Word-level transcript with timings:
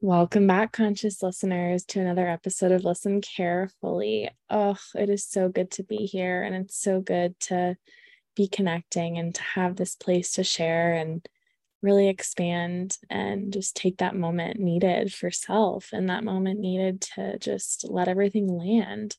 Welcome 0.00 0.46
back, 0.46 0.70
conscious 0.70 1.24
listeners, 1.24 1.84
to 1.86 2.00
another 2.00 2.28
episode 2.28 2.70
of 2.70 2.84
Listen 2.84 3.20
Carefully. 3.20 4.30
Oh, 4.48 4.76
it 4.94 5.10
is 5.10 5.24
so 5.24 5.48
good 5.48 5.72
to 5.72 5.82
be 5.82 6.06
here, 6.06 6.40
and 6.40 6.54
it's 6.54 6.80
so 6.80 7.00
good 7.00 7.38
to 7.40 7.76
be 8.36 8.46
connecting 8.46 9.18
and 9.18 9.34
to 9.34 9.42
have 9.42 9.74
this 9.74 9.96
place 9.96 10.34
to 10.34 10.44
share 10.44 10.94
and 10.94 11.28
really 11.82 12.06
expand 12.06 12.96
and 13.10 13.52
just 13.52 13.74
take 13.74 13.96
that 13.96 14.14
moment 14.14 14.60
needed 14.60 15.12
for 15.12 15.32
self 15.32 15.88
and 15.92 16.08
that 16.10 16.22
moment 16.22 16.60
needed 16.60 17.00
to 17.00 17.36
just 17.40 17.84
let 17.90 18.06
everything 18.06 18.46
land. 18.46 19.16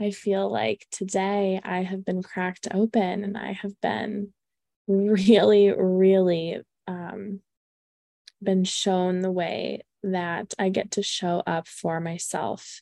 I 0.00 0.12
feel 0.12 0.48
like 0.48 0.86
today 0.92 1.60
I 1.64 1.82
have 1.82 2.04
been 2.04 2.22
cracked 2.22 2.68
open 2.72 3.24
and 3.24 3.36
I 3.36 3.50
have 3.50 3.80
been 3.80 4.32
really, 4.86 5.72
really 5.72 6.60
um, 6.86 7.40
been 8.40 8.62
shown 8.62 9.20
the 9.20 9.32
way 9.32 9.82
that 10.04 10.54
I 10.58 10.68
get 10.68 10.92
to 10.92 11.02
show 11.02 11.42
up 11.46 11.66
for 11.66 12.00
myself. 12.00 12.80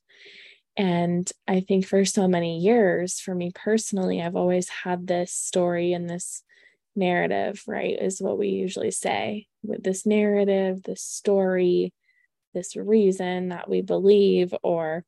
And 0.76 1.30
I 1.46 1.60
think 1.60 1.86
for 1.86 2.04
so 2.04 2.26
many 2.26 2.58
years, 2.58 3.20
for 3.20 3.34
me 3.34 3.52
personally, 3.54 4.22
I've 4.22 4.36
always 4.36 4.68
had 4.68 5.06
this 5.06 5.32
story 5.32 5.92
and 5.92 6.08
this 6.08 6.42
narrative, 6.96 7.62
right? 7.66 7.96
Is 8.00 8.20
what 8.20 8.38
we 8.38 8.48
usually 8.48 8.90
say 8.90 9.46
with 9.62 9.82
this 9.82 10.06
narrative, 10.06 10.82
this 10.82 11.02
story, 11.02 11.92
this 12.54 12.74
reason 12.77 13.50
that 13.50 13.68
we 13.68 13.82
believe, 13.82 14.54
or, 14.62 15.04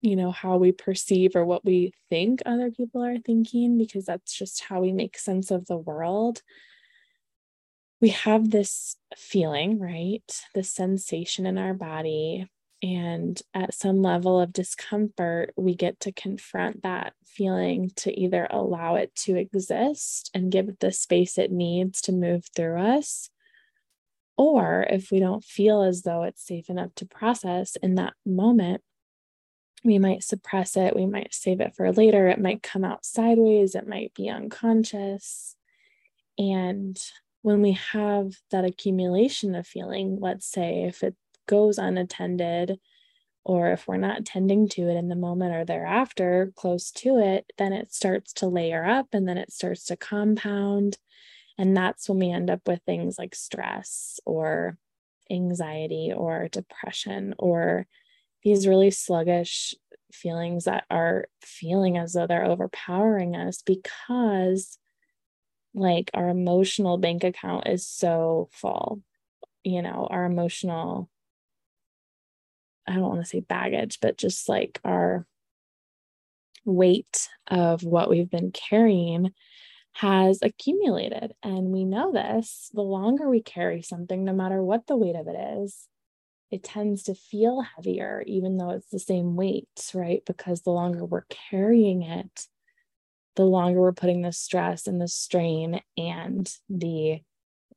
you 0.00 0.16
know, 0.16 0.30
how 0.30 0.56
we 0.56 0.72
perceive 0.72 1.34
or 1.34 1.44
what 1.44 1.64
we 1.64 1.92
think 2.08 2.42
other 2.46 2.70
people 2.70 3.04
are 3.04 3.18
thinking, 3.18 3.78
because 3.78 4.04
that's 4.04 4.32
just 4.32 4.62
how 4.62 4.80
we 4.80 4.92
make 4.92 5.18
sense 5.18 5.50
of 5.50 5.66
the 5.66 5.76
world 5.76 6.42
we 8.00 8.10
have 8.10 8.50
this 8.50 8.96
feeling, 9.16 9.78
right? 9.78 10.42
This 10.54 10.70
sensation 10.70 11.46
in 11.46 11.58
our 11.58 11.74
body. 11.74 12.48
And 12.82 13.40
at 13.54 13.74
some 13.74 14.02
level 14.02 14.38
of 14.38 14.52
discomfort, 14.52 15.52
we 15.56 15.74
get 15.74 15.98
to 16.00 16.12
confront 16.12 16.82
that 16.82 17.14
feeling 17.24 17.90
to 17.96 18.12
either 18.18 18.46
allow 18.50 18.96
it 18.96 19.14
to 19.14 19.36
exist 19.36 20.30
and 20.34 20.52
give 20.52 20.68
it 20.68 20.80
the 20.80 20.92
space 20.92 21.38
it 21.38 21.50
needs 21.50 22.02
to 22.02 22.12
move 22.12 22.44
through 22.54 22.80
us. 22.80 23.30
Or 24.36 24.86
if 24.90 25.10
we 25.10 25.20
don't 25.20 25.42
feel 25.42 25.82
as 25.82 26.02
though 26.02 26.22
it's 26.22 26.46
safe 26.46 26.68
enough 26.68 26.94
to 26.96 27.06
process 27.06 27.76
in 27.76 27.94
that 27.94 28.12
moment, 28.26 28.82
we 29.82 29.98
might 29.98 30.22
suppress 30.22 30.76
it. 30.76 30.94
We 30.94 31.06
might 31.06 31.32
save 31.32 31.60
it 31.60 31.74
for 31.74 31.90
later. 31.92 32.28
It 32.28 32.40
might 32.40 32.62
come 32.62 32.84
out 32.84 33.06
sideways. 33.06 33.74
It 33.74 33.88
might 33.88 34.12
be 34.14 34.28
unconscious. 34.28 35.56
And 36.38 36.98
when 37.46 37.62
we 37.62 37.78
have 37.92 38.34
that 38.50 38.64
accumulation 38.64 39.54
of 39.54 39.68
feeling, 39.68 40.18
let's 40.20 40.50
say 40.50 40.82
if 40.82 41.04
it 41.04 41.14
goes 41.46 41.78
unattended, 41.78 42.80
or 43.44 43.70
if 43.70 43.86
we're 43.86 43.96
not 43.96 44.24
tending 44.24 44.68
to 44.68 44.88
it 44.88 44.96
in 44.96 45.06
the 45.06 45.14
moment 45.14 45.54
or 45.54 45.64
thereafter, 45.64 46.52
close 46.56 46.90
to 46.90 47.18
it, 47.18 47.48
then 47.56 47.72
it 47.72 47.94
starts 47.94 48.32
to 48.32 48.48
layer 48.48 48.84
up 48.84 49.06
and 49.12 49.28
then 49.28 49.38
it 49.38 49.52
starts 49.52 49.84
to 49.84 49.96
compound. 49.96 50.98
And 51.56 51.76
that's 51.76 52.08
when 52.08 52.18
we 52.18 52.32
end 52.32 52.50
up 52.50 52.62
with 52.66 52.80
things 52.84 53.16
like 53.16 53.36
stress 53.36 54.18
or 54.26 54.76
anxiety 55.30 56.12
or 56.12 56.48
depression 56.50 57.32
or 57.38 57.86
these 58.42 58.66
really 58.66 58.90
sluggish 58.90 59.72
feelings 60.12 60.64
that 60.64 60.82
are 60.90 61.28
feeling 61.42 61.96
as 61.96 62.14
though 62.14 62.26
they're 62.26 62.44
overpowering 62.44 63.36
us 63.36 63.62
because 63.62 64.78
like 65.76 66.10
our 66.14 66.28
emotional 66.28 66.98
bank 66.98 67.22
account 67.22 67.68
is 67.68 67.86
so 67.86 68.48
full 68.52 69.02
you 69.62 69.82
know 69.82 70.08
our 70.10 70.24
emotional 70.24 71.08
i 72.86 72.94
don't 72.94 73.02
want 73.02 73.20
to 73.20 73.26
say 73.26 73.40
baggage 73.40 73.98
but 74.00 74.18
just 74.18 74.48
like 74.48 74.80
our 74.84 75.26
weight 76.66 77.28
of 77.46 77.84
what 77.84 78.10
we've 78.10 78.30
been 78.30 78.50
carrying 78.50 79.32
has 79.94 80.40
accumulated. 80.42 81.32
And 81.42 81.68
we 81.68 81.84
know 81.84 82.12
this 82.12 82.70
the 82.74 82.82
longer 82.82 83.30
we 83.30 83.40
carry 83.40 83.80
something 83.80 84.24
no 84.24 84.34
matter 84.34 84.62
what 84.62 84.86
the 84.86 84.96
weight 84.96 85.16
of 85.16 85.28
it 85.28 85.36
is 85.62 85.88
it 86.50 86.62
tends 86.62 87.02
to 87.04 87.14
feel 87.14 87.60
heavier 87.60 88.22
even 88.24 88.56
though 88.56 88.70
it's 88.70 88.90
the 88.90 89.00
same 89.00 89.34
weight 89.36 89.68
right? 89.94 90.22
Because 90.26 90.62
the 90.62 90.70
longer 90.70 91.04
we're 91.04 91.24
carrying 91.50 92.02
it 92.02 92.46
the 93.36 93.44
longer 93.44 93.80
we're 93.80 93.92
putting 93.92 94.22
the 94.22 94.32
stress 94.32 94.86
and 94.86 95.00
the 95.00 95.08
strain 95.08 95.80
and 95.96 96.50
the 96.68 97.20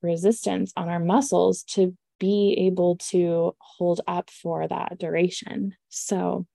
resistance 0.01 0.71
on 0.75 0.89
our 0.89 0.99
muscles 0.99 1.63
to 1.63 1.95
be 2.19 2.55
able 2.67 2.97
to 2.97 3.55
hold 3.59 4.01
up 4.07 4.29
for 4.29 4.67
that 4.67 4.97
duration. 4.97 5.75
So, 5.89 6.45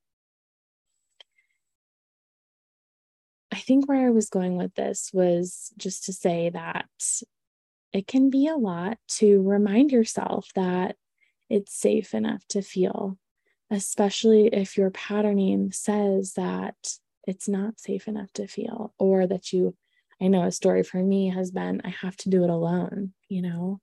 I 3.51 3.59
think 3.59 3.87
where 3.87 4.07
I 4.07 4.11
was 4.11 4.29
going 4.29 4.57
with 4.57 4.75
this 4.75 5.11
was 5.13 5.71
just 5.77 6.05
to 6.05 6.13
say 6.13 6.49
that 6.49 6.89
it 7.93 8.05
can 8.05 8.29
be 8.29 8.47
a 8.47 8.57
lot 8.57 8.97
to 9.07 9.41
remind 9.41 9.91
yourself 9.91 10.49
that 10.55 10.97
it's 11.49 11.73
safe 11.73 12.13
enough 12.13 12.45
to 12.49 12.61
feel, 12.61 13.17
especially 13.71 14.47
if 14.47 14.77
your 14.77 14.89
patterning 14.89 15.71
says 15.71 16.33
that 16.33 16.75
it's 17.25 17.47
not 17.47 17.79
safe 17.79 18.07
enough 18.07 18.31
to 18.33 18.47
feel 18.47 18.93
or 18.97 19.27
that 19.27 19.51
you 19.51 19.75
i 20.21 20.27
know 20.27 20.43
a 20.43 20.51
story 20.51 20.83
for 20.83 21.01
me 21.01 21.29
has 21.29 21.51
been 21.51 21.81
i 21.83 21.89
have 21.89 22.15
to 22.15 22.29
do 22.29 22.43
it 22.43 22.49
alone 22.49 23.13
you 23.27 23.41
know? 23.41 23.79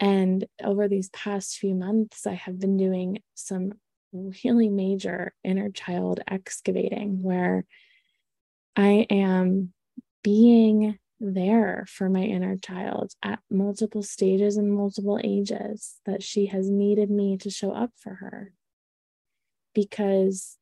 And 0.00 0.46
over 0.62 0.88
these 0.88 1.10
past 1.10 1.58
few 1.58 1.74
months 1.74 2.26
i 2.26 2.34
have 2.34 2.58
been 2.58 2.76
doing 2.76 3.18
some 3.34 3.72
really 4.12 4.68
major 4.68 5.32
inner 5.42 5.70
child 5.70 6.20
excavating 6.28 7.22
where 7.22 7.64
i 8.76 9.06
am 9.10 9.72
being 10.22 10.98
there 11.22 11.86
for 11.88 12.10
my 12.10 12.22
inner 12.22 12.56
child 12.56 13.12
at 13.22 13.38
multiple 13.48 14.02
stages 14.02 14.56
and 14.56 14.72
multiple 14.72 15.20
ages 15.22 16.00
that 16.04 16.22
she 16.22 16.46
has 16.46 16.68
needed 16.68 17.10
me 17.10 17.36
to 17.38 17.48
show 17.48 17.70
up 17.70 17.92
for 17.96 18.14
her. 18.14 18.52
Because 19.72 20.58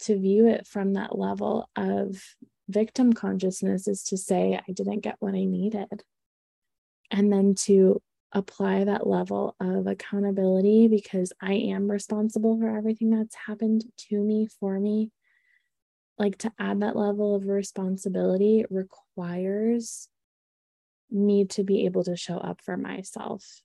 to 0.00 0.18
view 0.18 0.48
it 0.48 0.66
from 0.66 0.94
that 0.94 1.18
level 1.18 1.68
of 1.76 2.22
victim 2.68 3.12
consciousness 3.12 3.88
is 3.88 4.02
to 4.04 4.16
say, 4.16 4.58
I 4.68 4.72
didn't 4.72 5.00
get 5.00 5.16
what 5.20 5.34
I 5.34 5.44
needed. 5.44 6.02
And 7.10 7.32
then 7.32 7.54
to 7.66 8.02
apply 8.32 8.84
that 8.84 9.06
level 9.06 9.54
of 9.60 9.86
accountability 9.86 10.88
because 10.88 11.32
I 11.40 11.54
am 11.54 11.90
responsible 11.90 12.58
for 12.58 12.76
everything 12.76 13.10
that's 13.10 13.36
happened 13.46 13.84
to 14.08 14.20
me, 14.20 14.48
for 14.60 14.78
me. 14.78 15.10
Like 16.18 16.38
to 16.38 16.52
add 16.58 16.80
that 16.80 16.96
level 16.96 17.34
of 17.34 17.46
responsibility 17.46 18.64
requires 18.70 20.08
me 21.10 21.44
to 21.44 21.62
be 21.62 21.84
able 21.86 22.04
to 22.04 22.16
show 22.16 22.38
up 22.38 22.60
for 22.62 22.76
myself. 22.76 23.62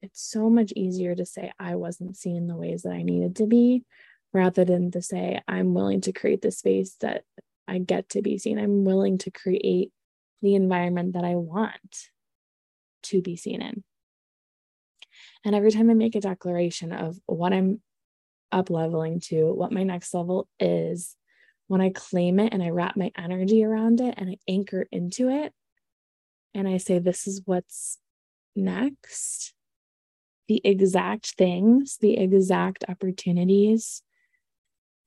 It's 0.00 0.22
so 0.22 0.48
much 0.48 0.72
easier 0.74 1.14
to 1.14 1.26
say 1.26 1.52
I 1.58 1.74
wasn't 1.74 2.16
seen 2.16 2.46
the 2.46 2.56
ways 2.56 2.82
that 2.82 2.92
I 2.92 3.02
needed 3.02 3.36
to 3.36 3.46
be 3.46 3.84
rather 4.32 4.64
than 4.64 4.90
to 4.92 5.02
say, 5.02 5.40
I'm 5.48 5.74
willing 5.74 6.00
to 6.02 6.12
create 6.12 6.42
the 6.42 6.50
space 6.50 6.96
that 7.00 7.24
I 7.66 7.78
get 7.78 8.10
to 8.10 8.22
be 8.22 8.38
seen. 8.38 8.58
I'm 8.58 8.84
willing 8.84 9.18
to 9.18 9.30
create 9.30 9.92
the 10.42 10.54
environment 10.54 11.14
that 11.14 11.24
I 11.24 11.34
want 11.34 12.08
to 13.04 13.22
be 13.22 13.36
seen 13.36 13.62
in. 13.62 13.84
And 15.44 15.54
every 15.54 15.70
time 15.70 15.90
I 15.90 15.94
make 15.94 16.14
a 16.14 16.20
declaration 16.20 16.92
of 16.92 17.18
what 17.26 17.52
I'm 17.52 17.80
up 18.52 18.70
leveling 18.70 19.20
to, 19.26 19.52
what 19.52 19.72
my 19.72 19.82
next 19.82 20.14
level 20.14 20.48
is, 20.58 21.16
when 21.66 21.80
I 21.80 21.90
claim 21.90 22.40
it 22.40 22.52
and 22.52 22.62
I 22.62 22.70
wrap 22.70 22.96
my 22.96 23.12
energy 23.16 23.64
around 23.64 24.00
it 24.00 24.14
and 24.16 24.30
I 24.30 24.36
anchor 24.48 24.86
into 24.90 25.28
it, 25.28 25.52
and 26.54 26.66
I 26.66 26.78
say, 26.78 26.98
This 26.98 27.26
is 27.26 27.42
what's 27.44 27.98
next, 28.56 29.54
the 30.48 30.60
exact 30.64 31.34
things, 31.36 31.98
the 32.00 32.16
exact 32.16 32.84
opportunities, 32.88 34.02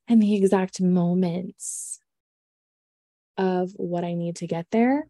and 0.08 0.22
the 0.22 0.34
exact 0.34 0.80
moments 0.80 2.00
of 3.36 3.72
what 3.76 4.04
I 4.04 4.14
need 4.14 4.36
to 4.36 4.46
get 4.46 4.66
there 4.70 5.06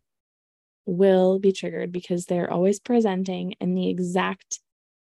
will 0.85 1.39
be 1.39 1.53
triggered 1.53 1.93
because 1.93 2.27
they're 2.27 2.50
always 2.50 2.81
presenting 2.81 3.53
in 3.61 3.75
the 3.75 3.89
exact 3.89 4.61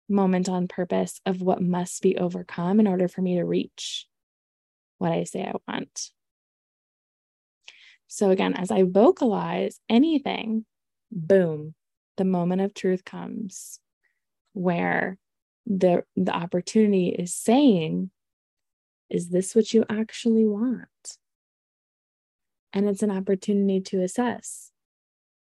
moment 0.08 0.50
on 0.50 0.68
purpose 0.68 1.22
of 1.26 1.42
what 1.42 1.62
must 1.62 2.02
be 2.02 2.18
overcome 2.18 2.80
in 2.80 2.88
order 2.88 3.08
for 3.08 3.22
me 3.22 3.36
to 3.36 3.44
reach 3.44 4.08
what 4.98 5.12
I 5.12 5.24
say 5.24 5.44
I 5.44 5.54
want. 5.68 6.12
So, 8.08 8.32
again, 8.32 8.56
as 8.56 8.72
I 8.72 8.84
vocalize 8.84 9.80
anything, 9.88 10.66
boom, 11.12 11.76
the 12.18 12.26
moment 12.26 12.62
of 12.62 12.74
truth 12.74 13.06
comes 13.06 13.80
where 14.54 15.18
the, 15.68 16.04
the 16.16 16.36
opportunity 16.36 17.10
is 17.10 17.34
saying, 17.34 18.10
is 19.10 19.30
this 19.30 19.56
what 19.56 19.74
you 19.74 19.86
actually 19.90 20.46
want? 20.46 21.18
And 22.74 22.88
it's 22.88 23.04
an 23.04 23.12
opportunity 23.12 23.82
to 23.82 24.02
assess 24.02 24.72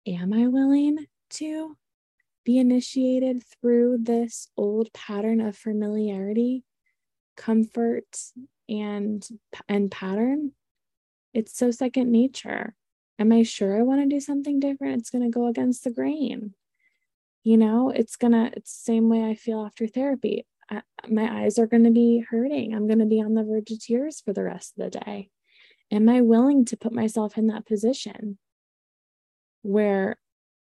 Am 0.06 0.34
I 0.34 0.48
willing 0.48 1.06
to 1.30 1.76
be 2.44 2.58
initiated 2.58 3.42
through 3.42 3.98
this 4.02 4.48
old 4.56 4.92
pattern 4.92 5.40
of 5.40 5.56
familiarity, 5.56 6.62
comfort, 7.36 8.04
and 8.68 9.26
and 9.68 9.90
pattern, 9.90 10.52
it's 11.32 11.56
so 11.56 11.70
second 11.70 12.10
nature. 12.10 12.74
Am 13.18 13.32
I 13.32 13.42
sure 13.42 13.78
I 13.78 13.82
want 13.82 14.02
to 14.02 14.08
do 14.08 14.20
something 14.20 14.60
different? 14.60 15.00
It's 15.00 15.10
going 15.10 15.24
to 15.24 15.30
go 15.30 15.46
against 15.46 15.84
the 15.84 15.90
grain. 15.90 16.54
You 17.42 17.56
know, 17.58 17.90
it's 17.90 18.16
going 18.16 18.32
to, 18.32 18.50
it's 18.56 18.76
the 18.76 18.84
same 18.84 19.08
way 19.08 19.24
I 19.24 19.34
feel 19.34 19.64
after 19.64 19.86
therapy. 19.86 20.46
I, 20.70 20.82
my 21.08 21.42
eyes 21.42 21.58
are 21.58 21.66
going 21.66 21.84
to 21.84 21.90
be 21.90 22.24
hurting. 22.28 22.74
I'm 22.74 22.86
going 22.86 22.98
to 22.98 23.06
be 23.06 23.20
on 23.20 23.34
the 23.34 23.44
verge 23.44 23.70
of 23.70 23.80
tears 23.80 24.20
for 24.20 24.32
the 24.32 24.44
rest 24.44 24.74
of 24.78 24.84
the 24.84 25.00
day. 25.00 25.30
Am 25.90 26.08
I 26.08 26.22
willing 26.22 26.64
to 26.66 26.76
put 26.76 26.92
myself 26.92 27.36
in 27.36 27.48
that 27.48 27.66
position 27.66 28.38
where 29.62 30.16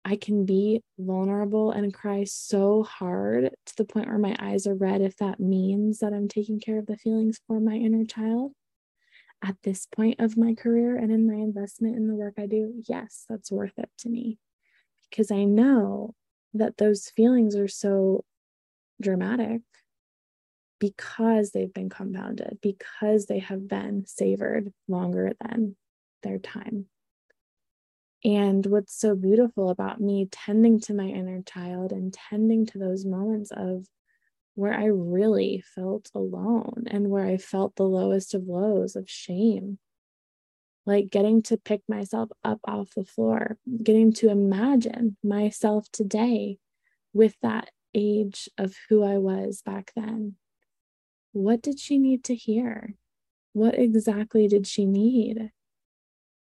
I 0.06 0.18
can 0.18 0.46
be 0.46 0.82
vulnerable 1.00 1.72
and 1.72 1.94
cry 1.94 2.26
so 2.26 2.84
hard 2.84 3.52
to 3.66 3.76
the 3.78 3.86
point 3.86 4.08
where 4.08 4.18
my 4.18 4.36
eyes 4.38 4.68
are 4.68 4.76
red 4.76 5.02
if 5.02 5.16
that 5.18 5.40
means 5.40 6.00
that 6.00 6.14
I'm 6.14 6.28
taking 6.28 6.60
care 6.60 6.78
of 6.78 6.88
the 6.88 6.98
feelings 6.98 7.40
for 7.48 7.60
my 7.60 7.76
inner 7.76 8.04
child? 8.04 8.52
At 9.42 9.56
this 9.64 9.86
point 9.86 10.20
of 10.20 10.38
my 10.38 10.56
career 10.56 10.98
and 10.98 11.12
in 11.12 11.28
my 11.28 11.36
investment 11.36 11.96
in 11.96 12.08
the 12.08 12.16
work 12.16 12.36
I 12.38 12.46
do, 12.46 12.82
yes, 12.88 13.26
that's 13.30 13.52
worth 13.52 13.78
it 13.78 13.90
to 14.00 14.10
me 14.10 14.40
because 15.10 15.32
I 15.32 15.44
know 15.44 16.16
that 16.54 16.78
those 16.78 17.10
feelings 17.10 17.56
are 17.56 17.68
so 17.68 18.26
dramatic 19.02 19.62
because 20.84 21.52
they've 21.52 21.74
been 21.74 21.90
compounded, 21.90 22.58
because 22.62 23.28
they 23.28 23.40
have 23.40 23.70
been 23.70 24.06
savored 24.06 24.74
longer 24.90 25.32
than 25.40 25.78
their 26.24 26.38
time. 26.40 26.88
And 28.26 28.66
what's 28.66 28.94
so 28.94 29.16
beautiful 29.16 29.70
about 29.70 30.02
me 30.02 30.28
tending 30.30 30.82
to 30.82 30.94
my 30.94 31.06
inner 31.06 31.42
child 31.42 31.94
and 31.94 32.14
tending 32.14 32.66
to 32.66 32.80
those 32.80 33.06
moments 33.06 33.50
of 33.56 33.86
where 34.56 34.74
I 34.74 34.88
really 34.88 35.64
felt 35.74 36.10
alone 36.14 36.84
and 36.88 37.10
where 37.10 37.26
I 37.26 37.38
felt 37.38 37.78
the 37.78 37.84
lowest 37.84 38.34
of 38.34 38.50
lows 38.50 38.98
of 38.98 39.10
shame. 39.10 39.80
Like 40.86 41.10
getting 41.10 41.44
to 41.44 41.56
pick 41.56 41.84
myself 41.88 42.30
up 42.44 42.60
off 42.66 42.94
the 42.94 43.06
floor, 43.06 43.58
getting 43.82 44.12
to 44.16 44.28
imagine 44.28 45.16
myself 45.24 45.88
today 45.94 46.58
with 47.14 47.38
that 47.42 47.70
age 47.96 48.50
of 48.58 48.76
who 48.90 49.02
I 49.02 49.18
was 49.20 49.62
back 49.62 49.94
then 49.96 50.36
what 51.34 51.62
did 51.62 51.80
she 51.80 51.98
need 51.98 52.24
to 52.26 52.36
hear? 52.36 52.96
What 53.52 53.78
exactly 53.78 54.48
did 54.48 54.66
she 54.66 54.86
need? 54.86 55.52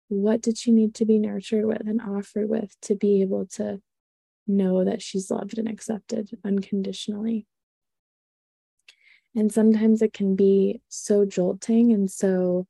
What 0.08 0.40
did 0.40 0.58
she 0.58 0.72
need 0.72 0.94
to 0.96 1.06
be 1.06 1.18
nurtured 1.18 1.64
with 1.64 1.86
and 1.86 2.00
offered 2.00 2.48
with 2.48 2.74
to 2.82 2.96
be 2.96 3.22
able 3.22 3.46
to 3.46 3.80
know 4.46 4.84
that 4.84 5.00
she's 5.00 5.30
loved 5.30 5.56
and 5.56 5.68
accepted 5.68 6.30
unconditionally? 6.44 7.46
And 9.36 9.52
sometimes 9.52 10.02
it 10.02 10.12
can 10.12 10.34
be 10.34 10.82
so 10.88 11.24
jolting 11.24 11.92
and 11.92 12.10
so 12.10 12.66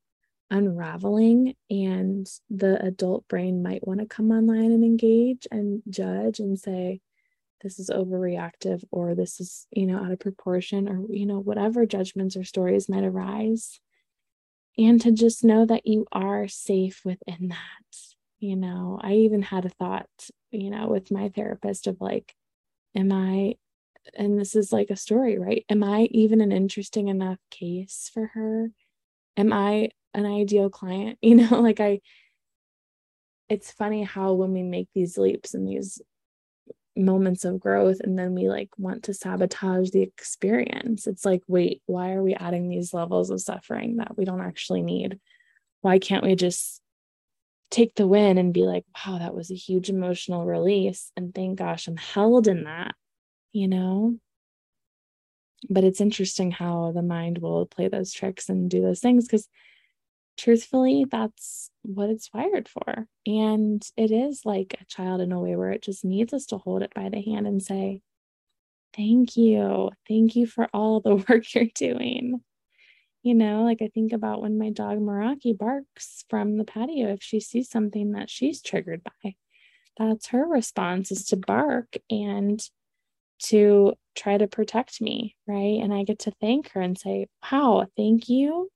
unraveling, 0.51 1.55
and 1.71 2.29
the 2.51 2.85
adult 2.85 3.27
brain 3.29 3.63
might 3.63 3.87
want 3.87 4.01
to 4.01 4.07
come 4.07 4.31
online 4.31 4.73
and 4.73 4.85
engage 4.85 5.47
and 5.51 5.83
judge 5.89 6.41
and 6.41 6.59
say, 6.59 7.01
this 7.63 7.79
is 7.79 7.91
overreactive 7.91 8.85
or 8.91 9.15
this 9.15 9.41
is 9.41 9.67
you 9.71 9.87
know 9.87 9.99
out 9.99 10.13
of 10.13 10.21
proportion 10.21 10.89
or 10.89 11.05
you 11.11 11.27
know 11.27 11.39
whatever 11.39 11.87
judgments 11.87 12.37
or 12.37 12.45
stories 12.45 12.89
might 12.89 13.05
arise. 13.05 13.81
And 14.79 15.01
to 15.03 15.11
just 15.13 15.45
know 15.45 15.67
that 15.67 15.87
you 15.87 16.07
are 16.13 16.49
safe 16.49 17.03
within 17.05 17.49
that 17.49 17.97
you 18.39 18.57
know. 18.57 18.99
I 19.03 19.13
even 19.15 19.43
had 19.43 19.65
a 19.67 19.71
thought 19.71 20.09
you 20.51 20.71
know 20.71 20.89
with 20.89 21.11
my 21.11 21.29
therapist 21.29 21.87
of 21.87 22.01
like 22.01 22.35
am 22.97 23.13
i 23.13 23.55
and 24.17 24.39
this 24.41 24.57
is 24.57 24.73
like 24.73 24.91
a 24.91 24.97
story 24.97 25.39
right? 25.39 25.65
Am 25.69 25.85
i 25.85 26.09
even 26.11 26.41
an 26.41 26.53
interesting 26.53 27.09
enough 27.09 27.39
case 27.51 28.11
for 28.13 28.29
her? 28.35 28.71
Am 29.37 29.53
i 29.53 29.91
an 30.15 30.27
ideal 30.27 30.71
client? 30.71 31.19
You 31.23 31.37
know 31.37 31.61
like 31.61 31.81
i 31.81 32.01
it's 33.51 33.73
funny 33.73 34.05
how 34.05 34.33
when 34.33 34.53
we 34.53 34.63
make 34.63 34.89
these 34.95 35.19
leaps 35.19 35.55
and 35.55 35.67
these 35.67 36.01
moments 37.05 37.45
of 37.45 37.61
growth 37.61 38.01
and 38.01 38.19
then 38.19 38.35
we 38.35 38.49
like 38.49 38.71
want 38.79 39.05
to 39.05 39.15
sabotage 39.15 39.91
the 39.91 40.03
experience. 40.03 41.07
It's 41.07 41.25
like, 41.25 41.43
wait, 41.47 41.83
why 41.87 42.13
are 42.13 42.23
we 42.23 42.35
adding 42.35 42.69
these 42.69 42.95
levels 42.95 43.31
of 43.31 43.41
suffering 43.41 43.97
that 43.97 44.17
we 44.17 44.25
don't 44.25 44.41
actually 44.41 44.83
need? 44.83 45.19
Why 45.81 45.99
can't 45.99 46.25
we 46.25 46.35
just 46.35 46.81
take 47.71 47.95
the 47.95 48.07
win 48.07 48.37
and 48.37 48.53
be 48.53 48.63
like, 48.63 48.85
wow, 48.95 49.19
that 49.19 49.35
was 49.35 49.51
a 49.51 49.55
huge 49.55 49.89
emotional 49.89 50.45
release. 50.45 51.13
And 51.17 51.35
thank 51.35 51.59
gosh, 51.59 51.87
I'm 51.87 51.97
held 51.97 52.49
in 52.49 52.65
that, 52.65 52.95
you 53.53 53.69
know? 53.69 54.17
But 55.69 55.85
it's 55.85 56.01
interesting 56.01 56.51
how 56.51 56.93
the 56.93 57.03
mind 57.03 57.39
will 57.39 57.67
play 57.67 57.89
those 57.89 58.13
tricks 58.13 58.49
and 58.49 58.69
do 58.69 58.81
those 58.83 59.01
things 59.01 59.27
because 59.27 59.47
truthfully, 60.37 61.07
that's 61.11 61.71
what 61.83 62.11
it's 62.11 62.31
wired 62.33 62.69
for. 62.69 63.07
And 63.27 63.83
it 63.97 64.11
is 64.11 64.43
like 64.45 64.77
a 64.81 64.85
child 64.87 65.21
in 65.21 65.33
a 65.33 65.41
way 65.41 65.57
where 65.57 65.71
it 65.71 65.83
just 65.83 66.05
needs 66.05 66.33
us 66.33 66.47
to 66.47 66.59
hold 66.59 66.83
it 66.83 66.93
by 66.95 67.09
the 67.09 67.21
hand 67.21 67.47
and 67.47 67.63
say, 67.63 68.03
Thank 68.97 69.37
you. 69.37 69.91
Thank 70.09 70.35
you 70.35 70.47
for 70.47 70.69
all 70.73 71.01
the 71.01 71.17
work 71.29 71.55
you're 71.55 71.67
doing. 71.75 72.41
You 73.23 73.35
know, 73.35 73.63
like 73.65 73.83
I 73.83 73.89
think 73.89 74.13
about 74.13 74.41
when 74.41 74.59
my 74.59 74.71
dog 74.71 74.99
Meraki 74.99 75.57
barks 75.57 76.25
from 76.29 76.57
the 76.57 76.65
patio 76.65 77.13
if 77.13 77.23
she 77.23 77.39
sees 77.39 77.69
something 77.69 78.13
that 78.13 78.31
she's 78.31 78.63
triggered 78.63 79.03
by. 79.05 79.35
That's 79.99 80.29
her 80.29 80.47
response 80.47 81.13
is 81.13 81.27
to 81.27 81.37
bark 81.37 81.97
and 82.09 82.61
to 83.45 83.95
try 84.17 84.39
to 84.39 84.47
protect 84.47 85.01
me, 85.01 85.37
right? 85.47 85.79
And 85.83 85.93
I 85.93 86.05
get 86.05 86.21
to 86.21 86.33
thank 86.41 86.71
her 86.71 86.81
and 86.81 86.99
say, 86.99 87.27
Wow, 87.53 87.87
thank 87.97 88.29
you 88.29 88.71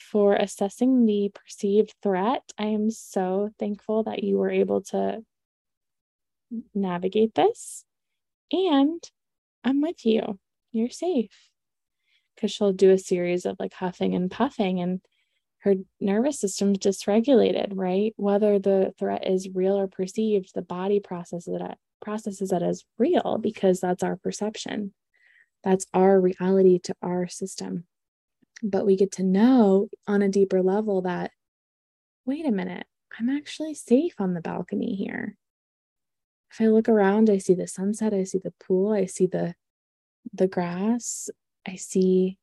for 0.00 0.34
assessing 0.34 1.06
the 1.06 1.30
perceived 1.34 1.94
threat. 2.02 2.42
I 2.58 2.66
am 2.66 2.90
so 2.90 3.50
thankful 3.58 4.04
that 4.04 4.24
you 4.24 4.38
were 4.38 4.50
able 4.50 4.80
to 4.84 5.22
navigate 6.74 7.34
this. 7.34 7.84
And 8.50 9.02
I'm 9.62 9.80
with 9.80 10.04
you. 10.04 10.38
You're 10.72 10.90
safe. 10.90 11.48
Because 12.34 12.50
she'll 12.50 12.72
do 12.72 12.90
a 12.90 12.98
series 12.98 13.44
of 13.44 13.56
like 13.60 13.74
huffing 13.74 14.14
and 14.14 14.30
puffing, 14.30 14.80
and 14.80 15.00
her 15.58 15.74
nervous 16.00 16.40
system's 16.40 16.78
dysregulated, 16.78 17.72
right? 17.74 18.14
Whether 18.16 18.58
the 18.58 18.94
threat 18.98 19.26
is 19.26 19.50
real 19.52 19.78
or 19.78 19.86
perceived, 19.86 20.52
the 20.54 20.62
body 20.62 21.00
processes 21.00 21.58
that 21.58 21.76
processes 22.00 22.50
it 22.50 22.62
as 22.62 22.84
real 22.98 23.36
because 23.38 23.80
that's 23.80 24.02
our 24.02 24.16
perception. 24.16 24.94
That's 25.62 25.86
our 25.92 26.18
reality 26.18 26.78
to 26.84 26.94
our 27.02 27.28
system 27.28 27.84
but 28.62 28.86
we 28.86 28.96
get 28.96 29.12
to 29.12 29.22
know 29.22 29.88
on 30.06 30.22
a 30.22 30.28
deeper 30.28 30.62
level 30.62 31.02
that 31.02 31.30
wait 32.26 32.46
a 32.46 32.50
minute 32.50 32.86
i'm 33.18 33.28
actually 33.28 33.74
safe 33.74 34.14
on 34.18 34.34
the 34.34 34.40
balcony 34.40 34.94
here. 34.94 35.36
If 36.52 36.60
i 36.60 36.66
look 36.66 36.88
around 36.88 37.30
i 37.30 37.38
see 37.38 37.54
the 37.54 37.66
sunset 37.66 38.12
i 38.12 38.24
see 38.24 38.38
the 38.42 38.54
pool 38.64 38.92
i 38.92 39.06
see 39.06 39.26
the 39.26 39.54
the 40.32 40.48
grass 40.48 41.30
i 41.66 41.76
see 41.76 42.38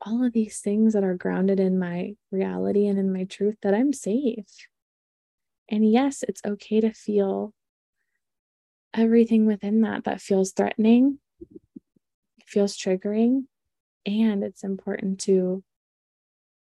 all 0.00 0.24
of 0.24 0.32
these 0.32 0.60
things 0.60 0.94
that 0.94 1.04
are 1.04 1.14
grounded 1.14 1.60
in 1.60 1.78
my 1.78 2.14
reality 2.30 2.86
and 2.86 2.98
in 2.98 3.12
my 3.12 3.24
truth 3.24 3.56
that 3.62 3.74
i'm 3.74 3.92
safe. 3.92 4.46
And 5.68 5.88
yes 5.88 6.24
it's 6.26 6.40
okay 6.44 6.80
to 6.80 6.92
feel 6.92 7.52
everything 8.92 9.46
within 9.46 9.82
that 9.82 10.04
that 10.04 10.20
feels 10.20 10.52
threatening 10.52 11.18
feels 12.44 12.76
triggering 12.76 13.44
and 14.06 14.42
it's 14.42 14.64
important 14.64 15.20
to 15.20 15.62